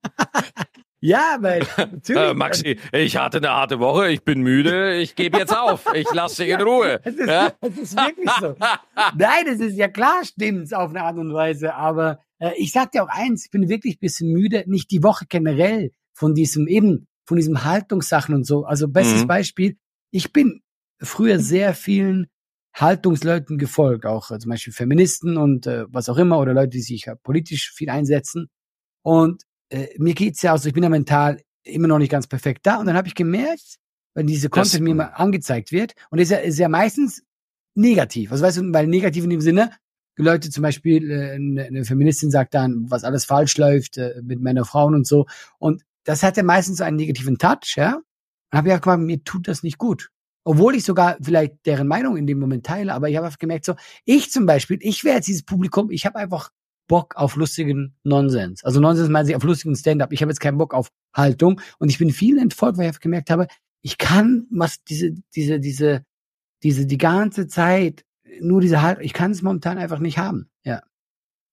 [1.04, 2.22] Ja, weil natürlich.
[2.22, 6.06] Äh, Maxi, ich hatte eine harte Woche, ich bin müde, ich gebe jetzt auf, ich
[6.14, 7.02] lasse dich in Ruhe.
[7.04, 7.52] Es ist, ja?
[7.62, 8.56] es ist wirklich so.
[9.18, 12.92] Nein, es ist ja klar, stimmt's auf eine Art und Weise, aber äh, ich sag
[12.92, 17.08] dir auch eins, ich bin wirklich bisschen müde, nicht die Woche generell von diesem eben,
[17.26, 18.66] von diesem Haltungssachen und so.
[18.66, 19.28] Also bestes mhm.
[19.28, 19.78] Beispiel,
[20.12, 20.62] ich bin
[21.02, 22.28] früher sehr vielen
[22.74, 26.82] Haltungsleuten gefolgt, auch äh, zum Beispiel Feministen und äh, was auch immer oder Leute, die
[26.82, 28.50] sich ja politisch viel einsetzen.
[29.04, 32.66] Und äh, mir geht's ja, also ich bin ja mental immer noch nicht ganz perfekt
[32.66, 32.78] da.
[32.78, 33.78] Und dann habe ich gemerkt,
[34.14, 37.24] wenn diese Content das, mir mal angezeigt wird, und ist ja, ist ja meistens
[37.76, 38.32] negativ.
[38.32, 39.72] Also weißt du, weil negativ in dem Sinne,
[40.18, 44.66] Leute zum Beispiel, äh, eine Feministin sagt dann, was alles falsch läuft äh, mit Männern,
[44.66, 45.26] Frauen und so.
[45.58, 48.02] Und das hat ja meistens einen negativen Touch, ja.
[48.50, 50.10] Dann habe ich auch gemeint, mir tut das nicht gut.
[50.44, 53.76] Obwohl ich sogar vielleicht deren Meinung in dem Moment teile, aber ich habe gemerkt, so,
[54.06, 56.50] ich zum Beispiel, ich wäre jetzt dieses Publikum, ich habe einfach
[56.88, 58.64] Bock auf lustigen Nonsens.
[58.64, 60.12] Also Nonsens meint sich auf lustigen Stand-up.
[60.12, 63.30] Ich habe jetzt keinen Bock auf Haltung und ich bin viel entfolgt, weil ich gemerkt
[63.30, 63.48] habe,
[63.82, 66.04] ich kann was diese diese diese
[66.64, 68.04] diese die ganze Zeit
[68.42, 70.50] nur diese Haltung, ich kann es momentan einfach nicht haben.
[70.64, 70.82] Ja.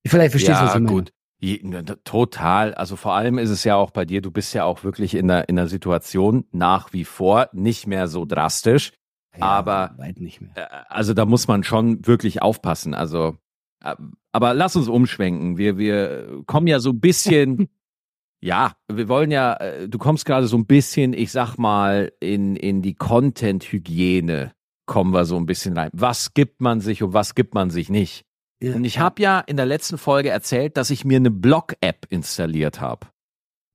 [0.06, 1.12] Vielleicht verstehst ja, du was ich gut.
[1.40, 2.74] Ne, total.
[2.74, 5.28] Also vor allem ist es ja auch bei dir, du bist ja auch wirklich in
[5.28, 8.92] der, in der Situation nach wie vor nicht mehr so drastisch.
[9.36, 10.50] Ja, aber weit nicht mehr.
[10.56, 12.92] Äh, also da muss man schon wirklich aufpassen.
[12.92, 13.36] Also
[13.84, 13.94] äh,
[14.32, 15.58] aber lass uns umschwenken.
[15.58, 17.68] Wir, wir kommen ja so ein bisschen,
[18.40, 22.56] ja, wir wollen ja, äh, du kommst gerade so ein bisschen, ich sag mal, in,
[22.56, 24.52] in die Content-Hygiene
[24.86, 25.90] kommen wir so ein bisschen rein.
[25.92, 28.24] Was gibt man sich und was gibt man sich nicht?
[28.62, 32.80] Und ich habe ja in der letzten Folge erzählt, dass ich mir eine Blog-App installiert
[32.80, 33.06] habe.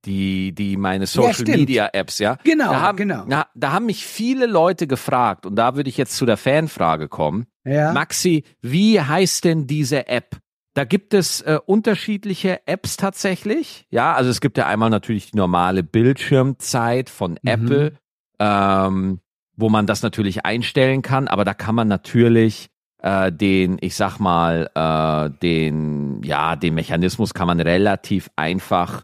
[0.04, 2.36] Die, die meine Social ja, Media Apps, ja.
[2.44, 3.24] Genau, da haben, genau.
[3.24, 7.08] Da, da haben mich viele Leute gefragt und da würde ich jetzt zu der Fanfrage
[7.08, 7.46] kommen.
[7.64, 7.92] Ja.
[7.92, 10.36] Maxi, wie heißt denn diese App?
[10.74, 13.86] Da gibt es äh, unterschiedliche Apps tatsächlich.
[13.90, 17.48] Ja, also es gibt ja einmal natürlich die normale Bildschirmzeit von mhm.
[17.48, 17.92] Apple,
[18.40, 19.20] ähm,
[19.56, 22.70] wo man das natürlich einstellen kann, aber da kann man natürlich
[23.04, 29.02] äh, den, ich sag mal, äh, den, ja, den Mechanismus kann man relativ einfach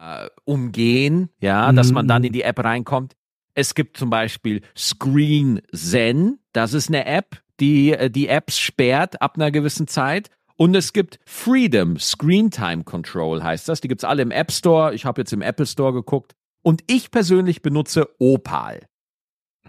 [0.00, 1.76] äh, umgehen, ja, mhm.
[1.76, 3.14] dass man dann in die App reinkommt.
[3.54, 9.20] Es gibt zum Beispiel Screen Zen, das ist eine App, die äh, die Apps sperrt
[9.20, 10.30] ab einer gewissen Zeit.
[10.56, 13.80] Und es gibt Freedom, Screen Time Control heißt das.
[13.80, 14.94] Die gibt's alle im App Store.
[14.94, 16.36] Ich habe jetzt im Apple Store geguckt.
[16.62, 18.86] Und ich persönlich benutze Opal.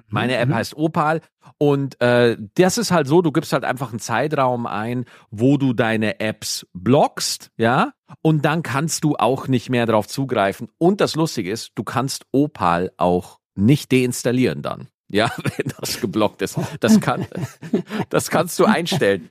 [0.07, 0.55] Meine App mhm.
[0.55, 1.21] heißt Opal
[1.57, 5.73] und äh, das ist halt so, du gibst halt einfach einen Zeitraum ein, wo du
[5.73, 10.69] deine Apps blockst, ja, und dann kannst du auch nicht mehr darauf zugreifen.
[10.77, 14.89] Und das Lustige ist, du kannst Opal auch nicht deinstallieren dann.
[15.09, 16.59] Ja, wenn das geblockt ist.
[16.79, 17.25] Das kann,
[18.09, 19.29] das kannst du einstellen.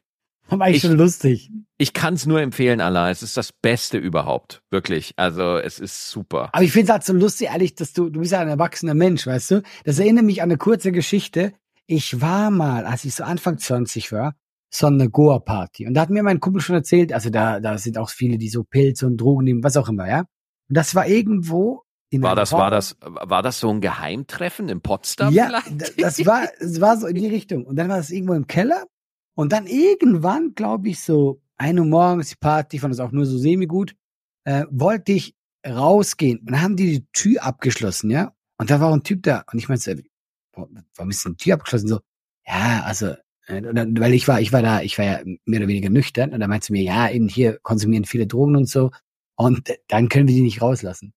[0.48, 1.50] Aber eigentlich ich, schon lustig.
[1.78, 3.10] Ich kann es nur empfehlen, Allah.
[3.10, 4.62] Es ist das Beste überhaupt.
[4.70, 5.12] Wirklich.
[5.16, 6.50] Also es ist super.
[6.52, 8.94] Aber ich finde es halt so lustig, ehrlich, dass du, du bist ja ein erwachsener
[8.94, 9.62] Mensch, weißt du?
[9.84, 11.52] Das erinnert mich an eine kurze Geschichte.
[11.86, 14.34] Ich war mal, als ich so Anfang 20 war,
[14.70, 15.86] so eine Goa-Party.
[15.86, 18.48] Und da hat mir mein Kumpel schon erzählt, also da, da sind auch viele, die
[18.48, 20.20] so Pilze und Drogen nehmen, was auch immer, ja.
[20.20, 24.80] Und das war irgendwo in war das, war das, war das so ein Geheimtreffen in
[24.80, 25.34] Potsdam?
[25.34, 26.00] Ja, vielleicht?
[26.00, 27.64] das war, das war so in die Richtung.
[27.66, 28.84] Und dann war das irgendwo im Keller
[29.34, 33.26] und dann irgendwann, glaube ich, so ein Uhr morgens, die Party, fand das auch nur
[33.26, 33.94] so semi-gut,
[34.44, 35.34] äh, wollte ich
[35.66, 36.40] rausgehen.
[36.40, 38.34] Und dann haben die die Tür abgeschlossen, ja.
[38.58, 39.44] Und da war ein Typ da.
[39.52, 40.02] Und ich meinte,
[40.52, 41.88] warum ist denn die Tür abgeschlossen?
[41.88, 42.00] So,
[42.46, 43.14] ja, also
[43.46, 46.40] Äh, weil ich war, ich war da, ich war ja mehr oder weniger nüchtern und
[46.40, 48.90] da meinte sie mir, ja, eben hier konsumieren viele Drogen und so
[49.36, 51.12] und dann können wir die nicht rauslassen.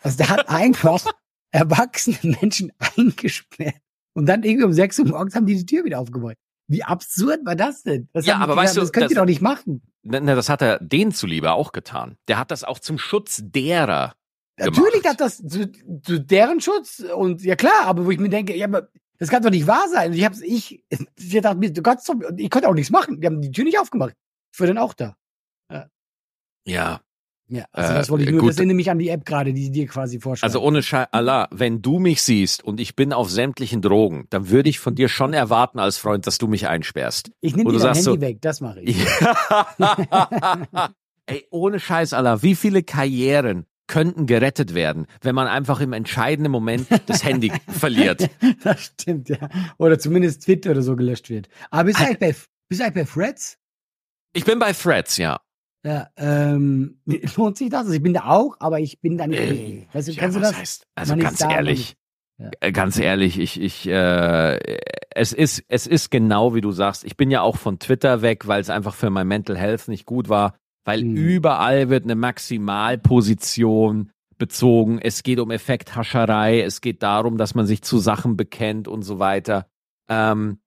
[0.00, 1.04] Also der hat einfach
[1.50, 3.76] erwachsene Menschen eingesperrt
[4.14, 6.36] und dann irgendwie um sechs Uhr morgens haben die die Tür wieder aufgebaut.
[6.70, 8.08] Wie absurd war das denn?
[8.12, 9.82] Das ja, aber weißt du, das könnt das, ihr doch nicht machen.
[10.02, 12.16] Ne, ne, das hat er denen zuliebe auch getan.
[12.28, 14.14] Der hat das auch zum Schutz derer
[14.56, 18.54] Natürlich hat das zu, zu, deren Schutz und ja klar, aber wo ich mir denke,
[18.54, 20.12] ja, aber das kann doch nicht wahr sein.
[20.12, 23.20] Ich hab's, ich, ich dachte mir, du kannst doch, ich konnte auch nichts machen.
[23.20, 24.14] Die haben die Tür nicht aufgemacht.
[24.52, 25.16] Ich war dann auch da.
[25.72, 25.88] Ja.
[26.66, 27.00] Ja.
[27.50, 28.50] Ja, also das wollte ich äh, nur, gut.
[28.50, 30.44] das erinnere mich an die App gerade, die dir quasi vorschlägt.
[30.44, 34.50] Also ohne Schei Allah, wenn du mich siehst und ich bin auf sämtlichen Drogen, dann
[34.50, 37.32] würde ich von dir schon erwarten als Freund, dass du mich einsperrst.
[37.40, 38.96] Ich nehme dir dein Handy so, weg, das mache ich.
[41.26, 46.52] Ey, ohne Scheiß Allah, wie viele Karrieren könnten gerettet werden, wenn man einfach im entscheidenden
[46.52, 48.30] Moment das Handy verliert.
[48.62, 49.48] Das stimmt, ja.
[49.78, 51.48] Oder zumindest Twitter oder so gelöscht wird.
[51.72, 52.36] Aber bist du eigentlich bei,
[52.68, 53.58] bist du eigentlich bei Threads?
[54.34, 55.40] Ich bin bei Threads, ja.
[55.82, 57.00] Ja, ähm,
[57.36, 57.82] lohnt sich das?
[57.82, 59.40] Also ich bin da auch, aber ich bin da nicht.
[59.40, 60.56] Äh, weißt du, ja, kennst du das?
[60.56, 61.96] Heißt, also man ganz ehrlich,
[62.40, 62.50] ja.
[62.60, 64.78] Äh, ganz ehrlich, ich, ich, äh,
[65.10, 67.04] es ist, es ist genau wie du sagst.
[67.04, 70.06] Ich bin ja auch von Twitter weg, weil es einfach für mein Mental Health nicht
[70.06, 70.54] gut war.
[70.84, 71.16] Weil mhm.
[71.16, 74.98] überall wird eine Maximalposition bezogen.
[74.98, 76.62] Es geht um Effekthascherei.
[76.62, 79.66] Es geht darum, dass man sich zu Sachen bekennt und so weiter.
[80.08, 80.60] Ähm,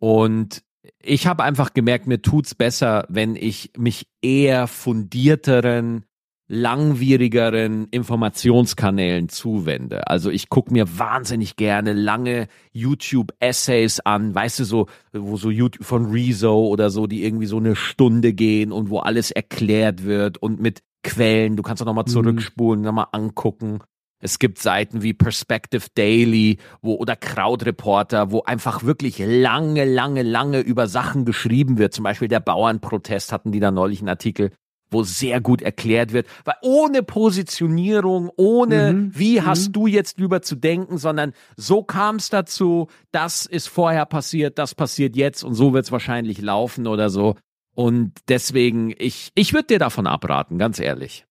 [0.00, 0.64] und
[1.02, 6.04] ich habe einfach gemerkt, mir tut's besser, wenn ich mich eher fundierteren,
[6.48, 10.08] langwierigeren Informationskanälen zuwende.
[10.08, 15.84] Also ich gucke mir wahnsinnig gerne lange YouTube-Essays an, weißt du, so, wo so YouTube
[15.84, 20.38] von Rezo oder so, die irgendwie so eine Stunde gehen und wo alles erklärt wird
[20.38, 22.12] und mit Quellen, du kannst auch nochmal mhm.
[22.12, 22.86] zurückspulen, mhm.
[22.86, 23.80] nochmal angucken.
[24.20, 30.60] Es gibt Seiten wie Perspective Daily wo, oder Crowdreporter, wo einfach wirklich lange, lange, lange
[30.60, 31.94] über Sachen geschrieben wird.
[31.94, 34.50] Zum Beispiel der Bauernprotest hatten die da neulich einen Artikel
[34.90, 39.12] wo sehr gut erklärt wird, weil ohne Positionierung, ohne mhm.
[39.16, 39.72] wie hast mhm.
[39.72, 44.74] du jetzt lieber zu denken, sondern so kam es dazu, das ist vorher passiert, das
[44.74, 47.36] passiert jetzt und so wird es wahrscheinlich laufen oder so.
[47.74, 51.24] Und deswegen, ich, ich würde dir davon abraten, ganz ehrlich.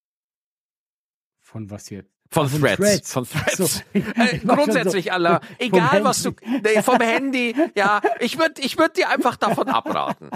[1.42, 2.19] Von was jetzt?
[2.32, 2.78] Von, von Threads.
[2.78, 3.14] Threads.
[3.14, 3.58] Von Threads.
[3.58, 3.66] So.
[3.94, 5.42] Äh, grundsätzlich, so, Allah.
[5.58, 6.32] Egal, was du.
[6.46, 7.56] Nee, vom Handy.
[7.76, 10.30] Ja, ich würde ich würd dir einfach davon abraten.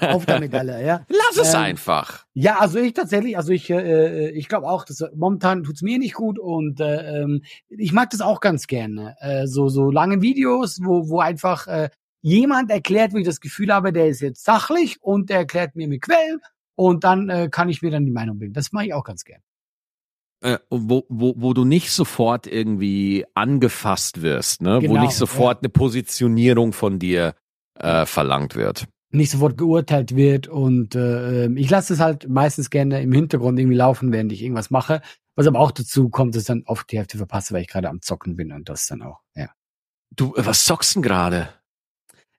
[0.00, 1.06] Ja, auf deine Galle, ja.
[1.08, 2.26] Lass es ähm, einfach.
[2.34, 6.14] Ja, also ich tatsächlich, also ich, äh, ich glaube auch, dass momentan tut's mir nicht
[6.14, 9.16] gut und äh, ähm, ich mag das auch ganz gerne.
[9.20, 11.90] Äh, so, so lange Videos, wo, wo einfach äh,
[12.20, 15.88] jemand erklärt, wo ich das Gefühl habe, der ist jetzt sachlich und der erklärt mir
[15.88, 16.40] mit Quellen
[16.74, 18.54] und dann äh, kann ich mir dann die Meinung bilden.
[18.54, 19.42] Das mache ich auch ganz gerne
[20.40, 24.78] äh, wo, wo, wo du nicht sofort irgendwie angefasst wirst, ne?
[24.80, 25.62] Genau, wo nicht sofort ja.
[25.62, 27.34] eine Positionierung von dir
[27.74, 28.86] äh, verlangt wird.
[29.10, 33.76] Nicht sofort geurteilt wird und äh, ich lasse es halt meistens gerne im Hintergrund irgendwie
[33.76, 35.00] laufen, während ich irgendwas mache.
[35.34, 38.02] Was aber auch dazu kommt, dass dann oft die Hälfte verpasse, weil ich gerade am
[38.02, 39.48] Zocken bin und das dann auch, ja.
[40.14, 41.48] Du, äh, was zockst denn gerade?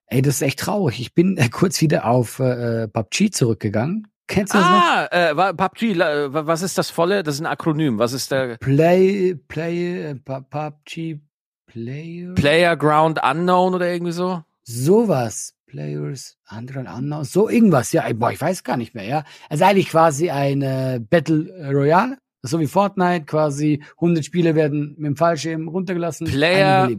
[0.08, 1.00] Ey, das ist echt traurig.
[1.00, 4.08] Ich bin äh, kurz wieder auf äh, PUBG zurückgegangen.
[4.30, 5.48] Kennst du das ah, noch?
[5.50, 7.24] Äh, PUBG, was ist das volle?
[7.24, 7.98] Das ist ein Akronym.
[7.98, 8.58] Was ist der?
[8.58, 11.20] Play, Play, PUBG,
[11.66, 12.34] Player.
[12.36, 14.44] Player Ground Unknown oder irgendwie so?
[14.64, 15.56] Sowas.
[15.66, 19.24] Players, Underground Unknown, so irgendwas, ja, boah, ich weiß gar nicht mehr, ja.
[19.50, 25.06] Also eigentlich quasi ein äh, Battle Royale, so wie Fortnite, quasi 100 Spiele werden mit
[25.10, 26.26] dem Fallschirm runtergelassen.
[26.26, 26.90] Player,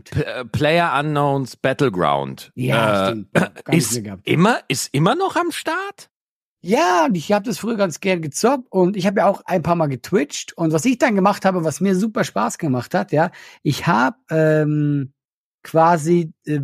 [0.52, 2.52] Player Unknowns Battleground.
[2.54, 3.28] Ja, äh, stimmt.
[3.72, 6.10] Ist immer, ist immer noch am Start?
[6.62, 9.62] Ja, und ich habe das früher ganz gern gezockt und ich habe ja auch ein
[9.62, 13.12] paar Mal getwitcht und was ich dann gemacht habe, was mir super Spaß gemacht hat,
[13.12, 13.30] ja,
[13.62, 15.14] ich habe ähm,
[15.62, 16.60] quasi äh,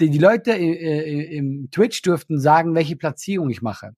[0.00, 3.92] die, die Leute äh, äh, im Twitch durften sagen, welche Platzierung ich mache.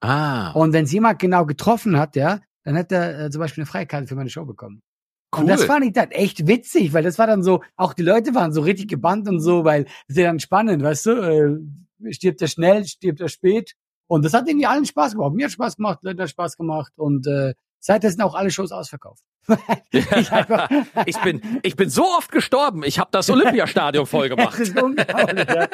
[0.00, 0.52] Ah.
[0.52, 3.70] Und wenn es jemand genau getroffen hat, ja, dann hat er äh, zum Beispiel eine
[3.70, 4.82] Freikarte für meine Show bekommen.
[5.34, 5.42] Cool.
[5.42, 8.36] Und das fand ich dann echt witzig, weil das war dann so, auch die Leute
[8.36, 12.40] waren so richtig gebannt und so, weil ist ja dann spannend, weißt du, äh, stirbt
[12.40, 13.74] er schnell, stirbt er spät
[14.08, 15.34] und das hat irgendwie allen Spaß gemacht.
[15.34, 18.72] Mir hat Spaß gemacht, Leute hat Spaß gemacht und äh, seitdem sind auch alle Shows
[18.72, 19.22] ausverkauft.
[19.90, 20.06] ich,
[21.06, 22.82] ich, bin, ich bin so oft gestorben.
[22.84, 24.58] Ich habe das Olympiastadion voll gemacht.
[24.58, 25.68] das ist unglaublich, ja.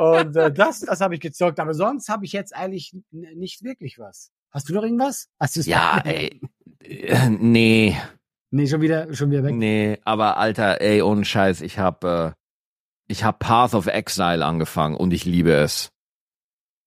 [0.00, 1.60] Und äh, das, das habe ich gezockt.
[1.60, 4.30] Aber sonst habe ich jetzt eigentlich nicht wirklich was.
[4.50, 5.28] Hast du noch irgendwas?
[5.38, 6.40] Hast du's ja, ey,
[6.82, 7.96] äh, nee.
[8.50, 9.54] Nee, schon wieder, schon wieder weg.
[9.54, 14.96] Nee, aber Alter, ey, ohne Scheiß, ich habe, äh, ich habe Path of Exile angefangen
[14.96, 15.90] und ich liebe es.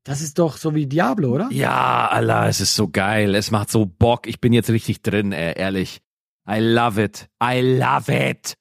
[0.03, 1.49] Das ist doch so wie Diablo, oder?
[1.51, 3.35] Ja, Allah, es ist so geil.
[3.35, 4.27] Es macht so Bock.
[4.27, 6.01] Ich bin jetzt richtig drin, ey, ehrlich.
[6.49, 7.29] I love it.
[7.43, 8.57] I love it.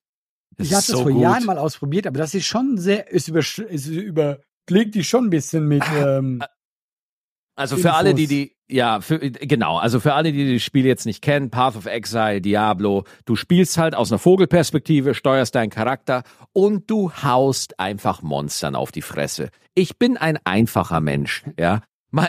[0.59, 1.23] Es ich habe das so vor gut.
[1.23, 5.27] Jahren mal ausprobiert, aber das ist schon sehr, ist, über, ist über, pflegt die schon
[5.27, 5.83] ein bisschen mit.
[5.97, 6.43] Ähm,
[7.57, 7.99] also für Infos.
[7.99, 11.51] alle, die die, ja, für, genau, also für alle, die das Spiel jetzt nicht kennen,
[11.51, 16.23] Path of Exile, Diablo, du spielst halt aus einer Vogelperspektive, steuerst deinen Charakter
[16.53, 19.51] und du haust einfach Monstern auf die Fresse.
[19.81, 21.81] Ich bin ein einfacher Mensch, ja.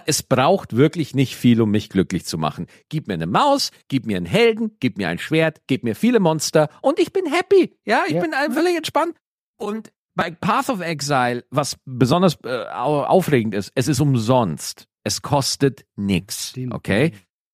[0.05, 2.67] Es braucht wirklich nicht viel, um mich glücklich zu machen.
[2.87, 6.21] Gib mir eine Maus, gib mir einen Helden, gib mir ein Schwert, gib mir viele
[6.21, 7.77] Monster und ich bin happy.
[7.83, 8.21] Ja, ich ja.
[8.21, 9.17] bin völlig entspannt.
[9.57, 14.87] Und bei Path of Exile, was besonders äh, aufregend ist, es ist umsonst.
[15.03, 16.53] Es kostet nichts.
[16.69, 17.11] Okay?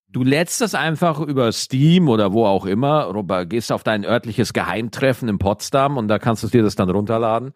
[0.10, 4.54] Du lädst das einfach über Steam oder wo auch immer, rüber, gehst auf dein örtliches
[4.54, 7.54] Geheimtreffen in Potsdam und da kannst du dir das dann runterladen.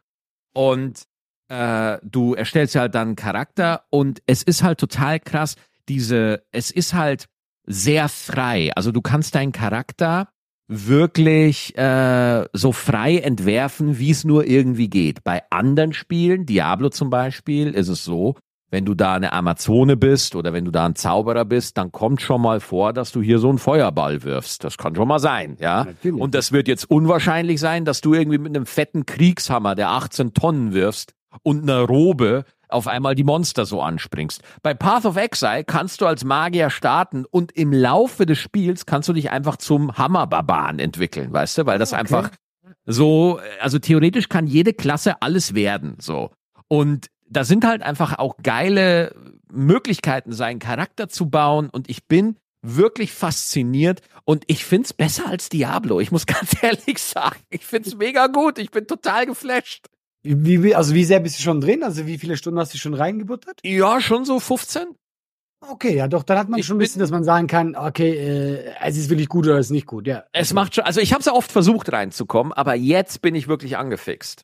[0.53, 1.03] Und
[1.51, 5.55] äh, du erstellst halt dann einen Charakter und es ist halt total krass,
[5.89, 7.25] diese, es ist halt
[7.65, 8.71] sehr frei.
[8.75, 10.29] Also du kannst deinen Charakter
[10.69, 15.25] wirklich äh, so frei entwerfen, wie es nur irgendwie geht.
[15.25, 18.35] Bei anderen Spielen, Diablo zum Beispiel, ist es so,
[18.69, 22.21] wenn du da eine Amazone bist oder wenn du da ein Zauberer bist, dann kommt
[22.21, 24.63] schon mal vor, dass du hier so einen Feuerball wirfst.
[24.63, 25.83] Das kann schon mal sein, ja.
[25.83, 26.21] Natürlich.
[26.21, 30.33] Und das wird jetzt unwahrscheinlich sein, dass du irgendwie mit einem fetten Kriegshammer, der 18
[30.33, 34.41] Tonnen wirfst und einer Robe auf einmal die Monster so anspringst.
[34.63, 39.09] Bei Path of Exile kannst du als Magier starten und im Laufe des Spiels kannst
[39.09, 41.99] du dich einfach zum Hammerbarbaren entwickeln, weißt du, weil das okay.
[41.99, 42.31] einfach
[42.85, 46.31] so, also theoretisch kann jede Klasse alles werden, so.
[46.67, 49.15] Und da sind halt einfach auch geile
[49.51, 55.49] Möglichkeiten, seinen Charakter zu bauen und ich bin wirklich fasziniert und ich find's besser als
[55.49, 55.99] Diablo.
[55.99, 58.59] Ich muss ganz ehrlich sagen, ich find's mega gut.
[58.59, 59.87] Ich bin total geflasht.
[60.23, 61.83] Wie, also wie sehr bist du schon drin?
[61.83, 63.59] Also wie viele Stunden hast du schon reingebuttert?
[63.63, 64.95] Ja, schon so 15.
[65.67, 68.13] Okay, ja, doch, dann hat man ich schon ein bisschen, dass man sagen kann, okay,
[68.13, 70.23] äh, es ist wirklich gut oder es ist nicht gut, ja.
[70.31, 73.47] Es macht schon, also ich habe es ja oft versucht reinzukommen, aber jetzt bin ich
[73.47, 74.43] wirklich angefixt.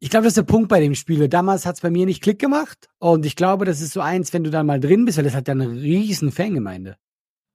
[0.00, 1.26] Ich glaube, das ist der Punkt bei dem Spiel.
[1.28, 2.90] Damals hat es bei mir nicht Klick gemacht.
[2.98, 5.34] Und ich glaube, das ist so eins, wenn du dann mal drin bist, weil das
[5.34, 6.98] hat ja eine riesen Fangemeinde.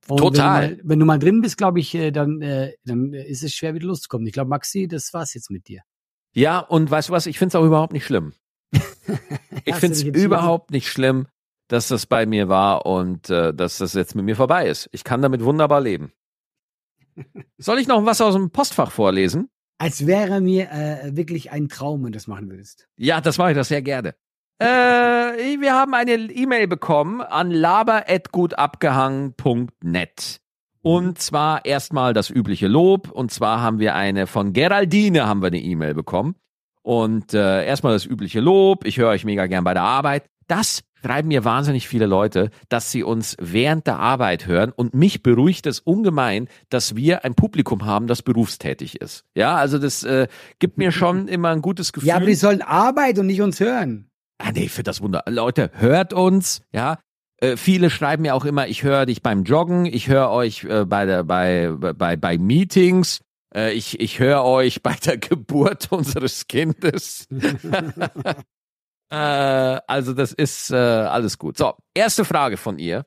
[0.08, 0.64] Und Total.
[0.64, 3.44] Wenn du, mal, wenn du mal drin bist, glaube ich, äh, dann, äh, dann ist
[3.44, 4.26] es schwer, wieder loszukommen.
[4.26, 5.82] Ich glaube, Maxi, das war's jetzt mit dir.
[6.34, 7.26] Ja, und weißt du was?
[7.26, 8.34] Ich finde es auch überhaupt nicht schlimm.
[9.66, 11.28] ich finde es überhaupt nicht schlimm,
[11.68, 14.90] dass das bei mir war und äh, dass das jetzt mit mir vorbei ist.
[14.92, 16.12] Ich kann damit wunderbar leben.
[17.58, 19.50] Soll ich noch was aus dem Postfach vorlesen?
[19.80, 22.90] Als wäre mir äh, wirklich ein Traum, wenn du das machen würdest.
[22.98, 24.14] Ja, das mache ich das sehr gerne.
[24.60, 30.42] Äh, wir haben eine E-Mail bekommen an laber.gutabgehangen.net.
[30.90, 33.12] Und zwar erstmal das übliche Lob.
[33.12, 36.34] Und zwar haben wir eine von Geraldine haben wir eine E-Mail bekommen.
[36.82, 38.88] Und äh, erstmal das übliche Lob.
[38.88, 40.26] Ich höre euch mega gern bei der Arbeit.
[40.48, 44.72] Das schreiben mir wahnsinnig viele Leute, dass sie uns während der Arbeit hören.
[44.76, 49.26] Und mich beruhigt es ungemein, dass wir ein Publikum haben, das berufstätig ist.
[49.36, 50.28] Ja, also das äh,
[50.58, 52.08] gibt mir schon immer ein gutes Gefühl.
[52.08, 54.10] Ja, aber die sollen arbeiten und nicht uns hören.
[54.40, 55.24] Ah, nee, für das Wunder.
[55.28, 56.98] Leute, hört uns, ja.
[57.42, 60.86] Äh, viele schreiben mir auch immer, ich höre dich beim Joggen, ich höre euch äh,
[60.86, 63.22] bei, der, bei, bei, bei Meetings,
[63.56, 67.28] äh, ich, ich höre euch bei der Geburt unseres Kindes.
[69.10, 71.58] äh, also das ist äh, alles gut.
[71.58, 73.06] So, erste Frage von ihr.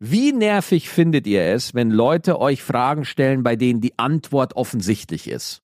[0.00, 5.28] Wie nervig findet ihr es, wenn Leute euch Fragen stellen, bei denen die Antwort offensichtlich
[5.28, 5.62] ist?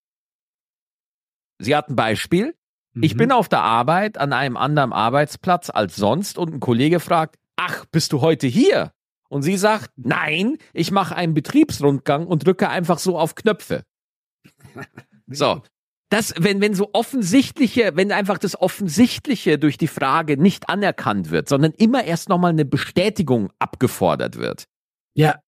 [1.59, 2.55] Sie hat ein Beispiel.
[2.95, 3.03] Mhm.
[3.03, 7.37] Ich bin auf der Arbeit an einem anderen Arbeitsplatz als sonst und ein Kollege fragt,
[7.61, 8.93] ach, bist du heute hier?
[9.29, 13.85] Und sie sagt, nein, ich mache einen Betriebsrundgang und drücke einfach so auf Knöpfe.
[15.33, 15.63] So.
[16.09, 21.49] Das, wenn, wenn so offensichtliche, wenn einfach das Offensichtliche durch die Frage nicht anerkannt wird,
[21.49, 24.65] sondern immer erst nochmal eine Bestätigung abgefordert wird.
[25.15, 25.41] Ja,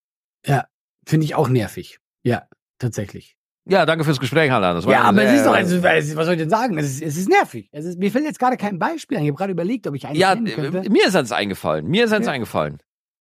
[0.46, 0.68] ja,
[1.04, 1.98] finde ich auch nervig.
[2.22, 2.46] Ja,
[2.78, 3.34] tatsächlich.
[3.64, 4.80] Ja, danke fürs Gespräch, Harlan.
[4.88, 6.76] Ja, aber es ist doch, also, was soll ich denn sagen?
[6.78, 7.68] Es ist, es ist nervig.
[7.70, 9.24] Es ist, mir fällt jetzt gerade kein Beispiel ein.
[9.24, 11.86] Ich habe gerade überlegt, ob ich einen Ja, mir ist eins eingefallen.
[11.86, 12.32] Mir ist eins ja.
[12.32, 12.78] eingefallen.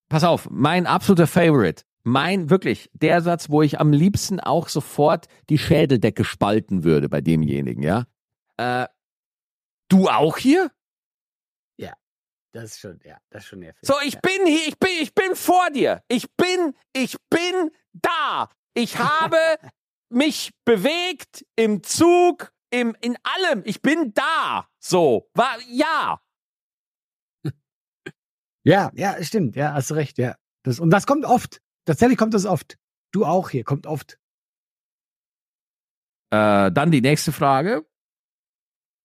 [0.10, 1.84] Pass auf, mein absoluter Favorite.
[2.04, 7.22] Mein, wirklich, der Satz, wo ich am liebsten auch sofort die Schädeldecke spalten würde bei
[7.22, 8.06] demjenigen, ja?
[8.58, 8.88] Äh,
[9.90, 10.72] du auch hier?
[11.78, 11.94] Ja,
[12.54, 13.80] das ist schon, ja, das ist schon nervig.
[13.84, 14.20] So, ich ja.
[14.22, 16.02] bin hier, ich bin, ich bin vor dir.
[16.08, 18.50] Ich bin, ich bin da.
[18.74, 19.38] Ich habe
[20.12, 23.64] mich bewegt im Zug, im, in allem.
[23.66, 24.68] Ich bin da.
[24.80, 26.22] So, war, ja.
[28.64, 29.56] Ja, ja, stimmt.
[29.56, 30.20] Ja, hast recht.
[30.20, 30.36] Ja.
[30.64, 31.62] Das, und das kommt oft.
[31.86, 32.78] Tatsächlich kommt das oft.
[33.12, 34.20] Du auch hier, kommt oft.
[36.32, 37.86] Äh, dann die nächste Frage.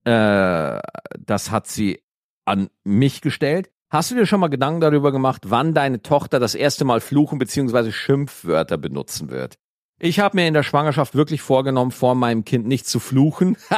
[0.05, 0.79] Äh,
[1.19, 2.03] das hat sie
[2.45, 3.71] an mich gestellt.
[3.89, 7.39] Hast du dir schon mal Gedanken darüber gemacht, wann deine Tochter das erste Mal Fluchen
[7.39, 7.91] bzw.
[7.91, 9.57] Schimpfwörter benutzen wird?
[9.99, 13.57] Ich habe mir in der Schwangerschaft wirklich vorgenommen, vor meinem Kind nicht zu fluchen.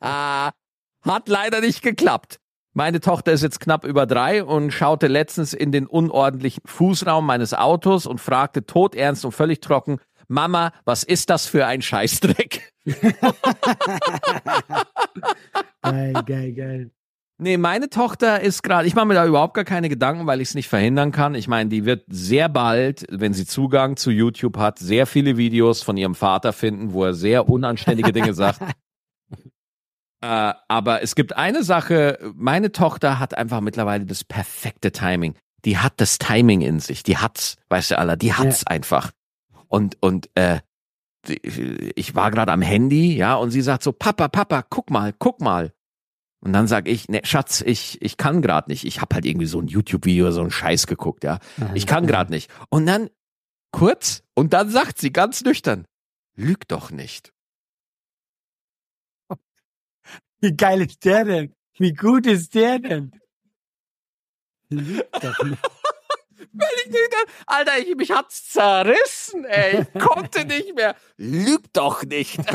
[0.00, 2.38] Hat leider nicht geklappt.
[2.72, 7.52] Meine Tochter ist jetzt knapp über drei und schaute letztens in den unordentlichen Fußraum meines
[7.52, 9.98] Autos und fragte todernst und völlig trocken,
[10.28, 12.72] Mama, was ist das für ein Scheißdreck?
[15.82, 16.90] geil, geil, geil.
[17.42, 20.48] Nee, meine Tochter ist gerade, ich mache mir da überhaupt gar keine Gedanken, weil ich
[20.48, 21.34] es nicht verhindern kann.
[21.34, 25.82] Ich meine, die wird sehr bald, wenn sie Zugang zu YouTube hat, sehr viele Videos
[25.82, 28.60] von ihrem Vater finden, wo er sehr unanständige Dinge sagt.
[30.22, 35.34] Äh, aber es gibt eine Sache, meine Tochter hat einfach mittlerweile das perfekte Timing.
[35.64, 38.66] Die hat das Timing in sich, die hat's, weißt du, Allah, die hat's ja.
[38.66, 39.12] einfach.
[39.68, 40.60] Und, und äh,
[41.94, 45.40] ich war gerade am Handy, ja, und sie sagt so, Papa, Papa, guck mal, guck
[45.40, 45.72] mal.
[46.40, 48.84] Und dann sag ich, ne, Schatz, ich, ich kann gerade nicht.
[48.84, 51.38] Ich habe halt irgendwie so ein YouTube-Video, so ein Scheiß geguckt, ja.
[51.74, 52.50] Ich kann gerade nicht.
[52.70, 53.10] Und dann
[53.72, 55.86] kurz, und dann sagt sie ganz nüchtern,
[56.34, 57.32] lüg doch nicht.
[60.40, 61.54] Wie geil ist der denn?
[61.78, 63.12] Wie gut ist der denn?
[64.70, 65.62] Lüg doch nicht.
[67.46, 69.82] Alter, ich, mich hat's zerrissen, ey.
[69.82, 70.96] Ich konnte nicht mehr.
[71.16, 72.38] Lüg doch nicht.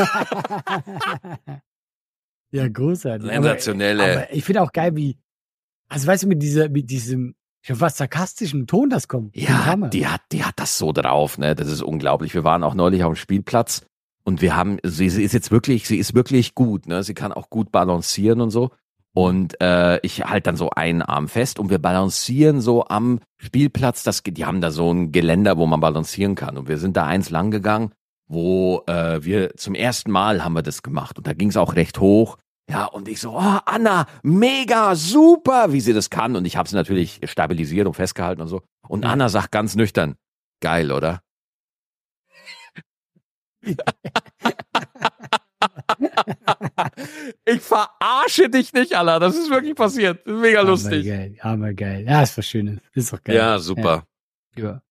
[2.56, 3.28] Ja, großartig.
[3.28, 4.04] Sensationelle.
[4.04, 5.18] Aber, aber ich finde auch geil, wie,
[5.90, 9.36] also weißt du, mit dieser, mit diesem, schon fast sarkastischen Ton das kommt.
[9.36, 11.56] Ja, die hat, die hat das so drauf, ne?
[11.56, 12.34] Das ist unglaublich.
[12.34, 13.86] Wir waren auch neulich auf dem Spielplatz
[14.24, 17.04] und wir haben, sie, sie ist jetzt wirklich, sie ist wirklich gut, ne?
[17.04, 18.72] Sie kann auch gut balancieren und so.
[19.14, 24.04] Und äh, ich halt dann so einen Arm fest und wir balancieren so am Spielplatz.
[24.04, 26.58] Das, die haben da so ein Geländer, wo man balancieren kann.
[26.58, 27.92] Und wir sind da eins lang gegangen,
[28.28, 31.18] wo äh, wir zum ersten Mal haben wir das gemacht.
[31.18, 32.38] Und da ging es auch recht hoch.
[32.70, 36.36] Ja, und ich so, oh, Anna, mega, super, wie sie das kann.
[36.36, 38.64] Und ich habe sie natürlich stabilisiert und festgehalten und so.
[38.88, 40.16] Und Anna sagt ganz nüchtern,
[40.62, 41.22] geil, oder?
[47.46, 49.20] ich verarsche dich nicht, Anna.
[49.20, 50.26] Das ist wirklich passiert.
[50.26, 51.06] Mega lustig.
[51.06, 52.06] Geil, hammer geil.
[52.08, 52.80] Ja, ist was Schönes.
[52.94, 53.36] Ist doch geil.
[53.36, 54.06] Ja, super.
[54.56, 54.64] Ja.
[54.64, 54.82] ja.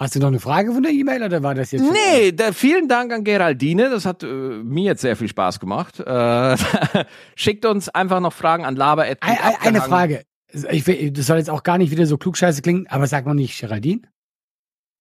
[0.00, 1.82] Hast du noch eine Frage von der E-Mail oder war das jetzt?
[1.82, 3.90] Nee, da, vielen Dank an Geraldine.
[3.90, 6.00] Das hat äh, mir jetzt sehr viel Spaß gemacht.
[6.00, 6.56] Äh,
[7.36, 9.02] schickt uns einfach noch Fragen an laber.
[9.02, 9.16] Ein,
[9.60, 10.24] eine Frage.
[10.70, 13.60] Ich, das soll jetzt auch gar nicht wieder so klugscheiße klingen, aber sag mal nicht
[13.60, 14.00] Geraldine?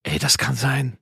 [0.04, 0.98] Ey, das kann sein.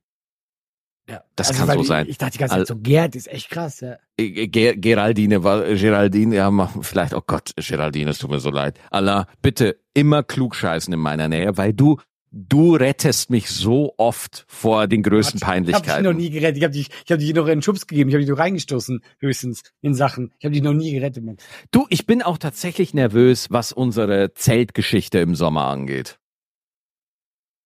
[1.10, 2.06] Ja, das also, kann so ich, sein.
[2.08, 3.96] Ich dachte die ganze Zeit so, Gerd ist echt krass, ja.
[4.16, 8.78] Äh, Ger Geraldine war, Geraldine, ja, vielleicht, oh Gott, Geraldine, es tut mir so leid.
[8.90, 11.98] Allah, bitte immer klugscheißen in meiner Nähe, weil du
[12.30, 15.84] du rettest mich so oft vor den größten Peinlichkeiten.
[15.84, 16.58] Ich habe dich noch nie gerettet.
[16.58, 18.10] Ich habe dich, ich hab dich noch einen Schubs gegeben.
[18.10, 20.32] Ich habe dich noch reingestoßen, höchstens in Sachen.
[20.38, 21.24] Ich habe dich noch nie gerettet.
[21.24, 21.36] Mann.
[21.70, 26.18] Du, ich bin auch tatsächlich nervös, was unsere Zeltgeschichte im Sommer angeht.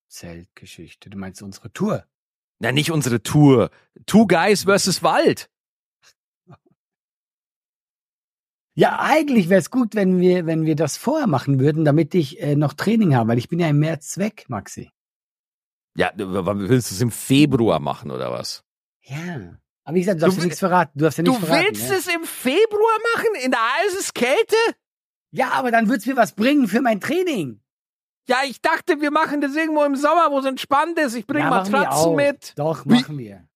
[0.09, 1.11] Zeltgeschichte?
[1.11, 2.05] Du meinst unsere Tour?
[2.59, 3.71] Na, nicht unsere Tour.
[4.07, 5.49] Two Guys versus Wald.
[8.75, 12.41] Ja, eigentlich wäre es gut, wenn wir, wenn wir das vorher machen würden, damit ich
[12.41, 14.91] äh, noch Training habe, weil ich bin ja im März weg, Maxi.
[15.95, 18.65] Ja, willst du es im Februar machen oder was?
[19.03, 19.59] Ja.
[19.85, 20.99] Aber wie gesagt, du darfst du, ja nichts verraten.
[20.99, 21.97] Du, darfst ja nichts du verraten, willst ja?
[21.97, 23.29] es im Februar machen?
[23.45, 24.57] In der Eiseskälte?
[25.33, 27.61] Ja, aber dann wird's mir was bringen für mein Training.
[28.29, 31.15] Ja, ich dachte, wir machen das irgendwo im Sommer, wo es entspannt ist.
[31.15, 32.53] Ich bringe ja, Matratzen mit.
[32.57, 33.47] Doch, machen wir.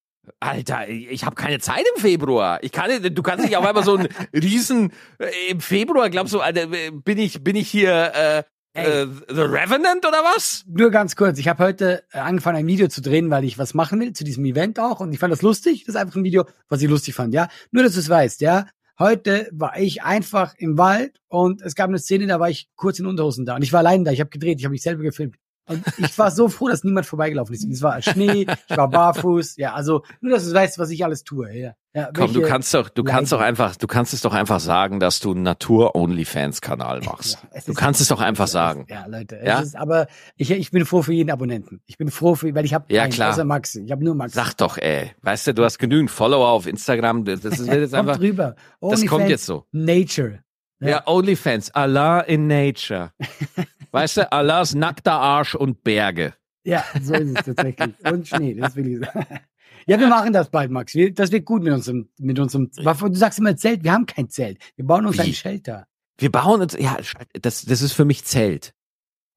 [0.41, 2.59] Alter, ich habe keine Zeit im Februar.
[2.63, 6.11] Ich kann, du kannst nicht auf einmal so einen riesen äh, im Februar.
[6.11, 8.43] Glaubst du, Alter, bin ich bin ich hier äh,
[8.77, 10.65] äh, The Revenant oder was?
[10.69, 11.39] Nur ganz kurz.
[11.39, 14.25] Ich habe heute äh, angefangen, ein Video zu drehen, weil ich was machen will zu
[14.25, 15.85] diesem Event auch und ich fand das lustig.
[15.87, 17.33] Das ist einfach ein Video, was ich lustig fand.
[17.33, 18.41] Ja, nur dass du es weißt.
[18.43, 18.67] Ja,
[18.99, 22.99] heute war ich einfach im Wald und es gab eine Szene, da war ich kurz
[22.99, 24.13] in Unterhosen da und ich war allein da.
[24.13, 25.37] Ich habe gedreht, ich habe mich selber gefilmt.
[25.69, 27.65] Und ich war so froh, dass niemand vorbeigelaufen ist.
[27.65, 29.57] Es war Schnee, ich war barfuß.
[29.57, 31.53] Ja, also nur, dass du weißt, was ich alles tue.
[31.53, 31.75] Ja.
[31.97, 35.01] Ja, Komm, du kannst doch, du kannst doch einfach, du kannst es doch einfach sagen,
[35.01, 37.39] dass du einen Natur-Onlyfans-Kanal machst.
[37.55, 38.87] Ja, du kannst es doch einfach sagen.
[38.91, 39.41] Ja, Leute.
[39.43, 39.61] Ja?
[39.61, 40.07] Ist, aber
[40.37, 41.81] ich, ich bin froh für jeden Abonnenten.
[41.87, 43.33] Ich bin froh für, weil ich habe ja, einen, klar.
[43.33, 43.77] außer Max.
[43.77, 44.35] Ich habe nur Max.
[44.35, 45.13] Sag doch, ey.
[45.23, 47.25] Weißt du, du hast genügend Follower auf Instagram.
[47.25, 48.19] Das ist jetzt einfach.
[48.19, 48.57] Drüber.
[48.83, 49.65] das kommt jetzt so.
[49.73, 50.41] Nature.
[50.81, 51.71] Ja, ja OnlyFans.
[51.71, 53.13] Allah in Nature.
[53.93, 56.35] Weißt du, Allahs nackter Arsch und Berge.
[56.65, 57.95] Ja, so ist es tatsächlich.
[58.05, 59.41] Und Schnee, das will ich sagen.
[59.87, 60.95] Ja, wir machen das bald, Max.
[61.15, 64.59] Das wird gut mit unserem, mit unserem, du sagst immer Zelt, wir haben kein Zelt.
[64.75, 65.23] Wir bauen uns Wie?
[65.23, 65.87] ein Shelter.
[66.19, 66.97] Wir bauen uns, ja,
[67.41, 68.75] das, das ist für mich Zelt.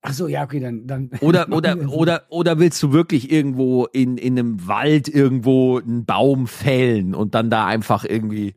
[0.01, 1.11] Ach so, ja, okay, dann, dann.
[1.21, 6.47] Oder, oder, oder, oder willst du wirklich irgendwo in, in einem Wald irgendwo einen Baum
[6.47, 8.55] fällen und dann da einfach irgendwie.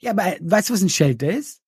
[0.00, 1.63] Ja, aber weißt du, was ein Shelter ist?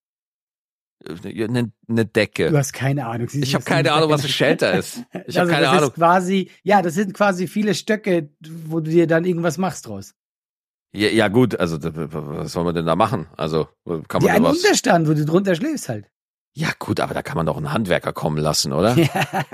[1.05, 2.51] Eine, eine Decke.
[2.51, 3.29] Du hast keine Ahnung.
[3.29, 5.03] Sie ich habe keine Ahnung, was ein Shelter ist.
[5.27, 5.89] Ich also habe keine das Ahnung.
[5.91, 8.31] Ist quasi, ja, das sind quasi viele Stöcke,
[8.67, 10.15] wo du dir dann irgendwas machst draus.
[10.93, 13.27] Ja, ja gut, also was soll man denn da machen?
[13.37, 13.69] Also
[14.09, 14.57] kann man ja, da ein was?
[14.57, 16.11] Unterstand, wo du drunter schläfst halt.
[16.55, 18.97] Ja gut, aber da kann man doch einen Handwerker kommen lassen, oder?
[18.97, 19.45] Ja,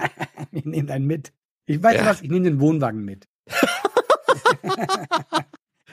[0.53, 1.33] ich nehme deinen mit.
[1.67, 2.03] Ich weiß Ja.
[2.03, 2.07] ja.
[2.11, 3.27] was, ich nehme den Wohnwagen mit.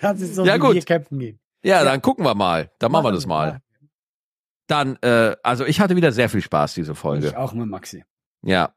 [0.02, 0.86] das ist so, Ja, gut.
[0.86, 1.40] campen gehen.
[1.64, 2.72] Ja, dann gucken wir mal.
[2.80, 3.60] Dann machen wir das mal.
[4.70, 7.28] Dann, äh, also ich hatte wieder sehr viel Spaß, diese Folge.
[7.28, 8.06] Ich auch mit Maxi.
[8.44, 8.74] Ja.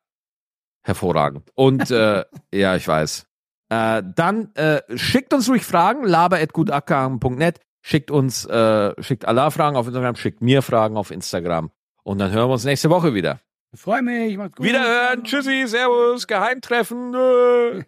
[0.82, 1.50] Hervorragend.
[1.54, 3.26] Und äh, ja, ich weiß.
[3.68, 7.60] Äh, dann äh, schickt uns ruhig Fragen, laber.gutackern.net.
[7.82, 11.70] Schickt uns, äh, schickt Allah Fragen auf Instagram, schickt mir Fragen auf Instagram.
[12.04, 13.40] Und dann hören wir uns nächste Woche wieder.
[13.72, 14.36] Ich freue mich.
[14.38, 14.64] Macht's gut.
[14.64, 15.24] Wiederhören.
[15.24, 17.12] Tschüssi, Servus, Geheimtreffen.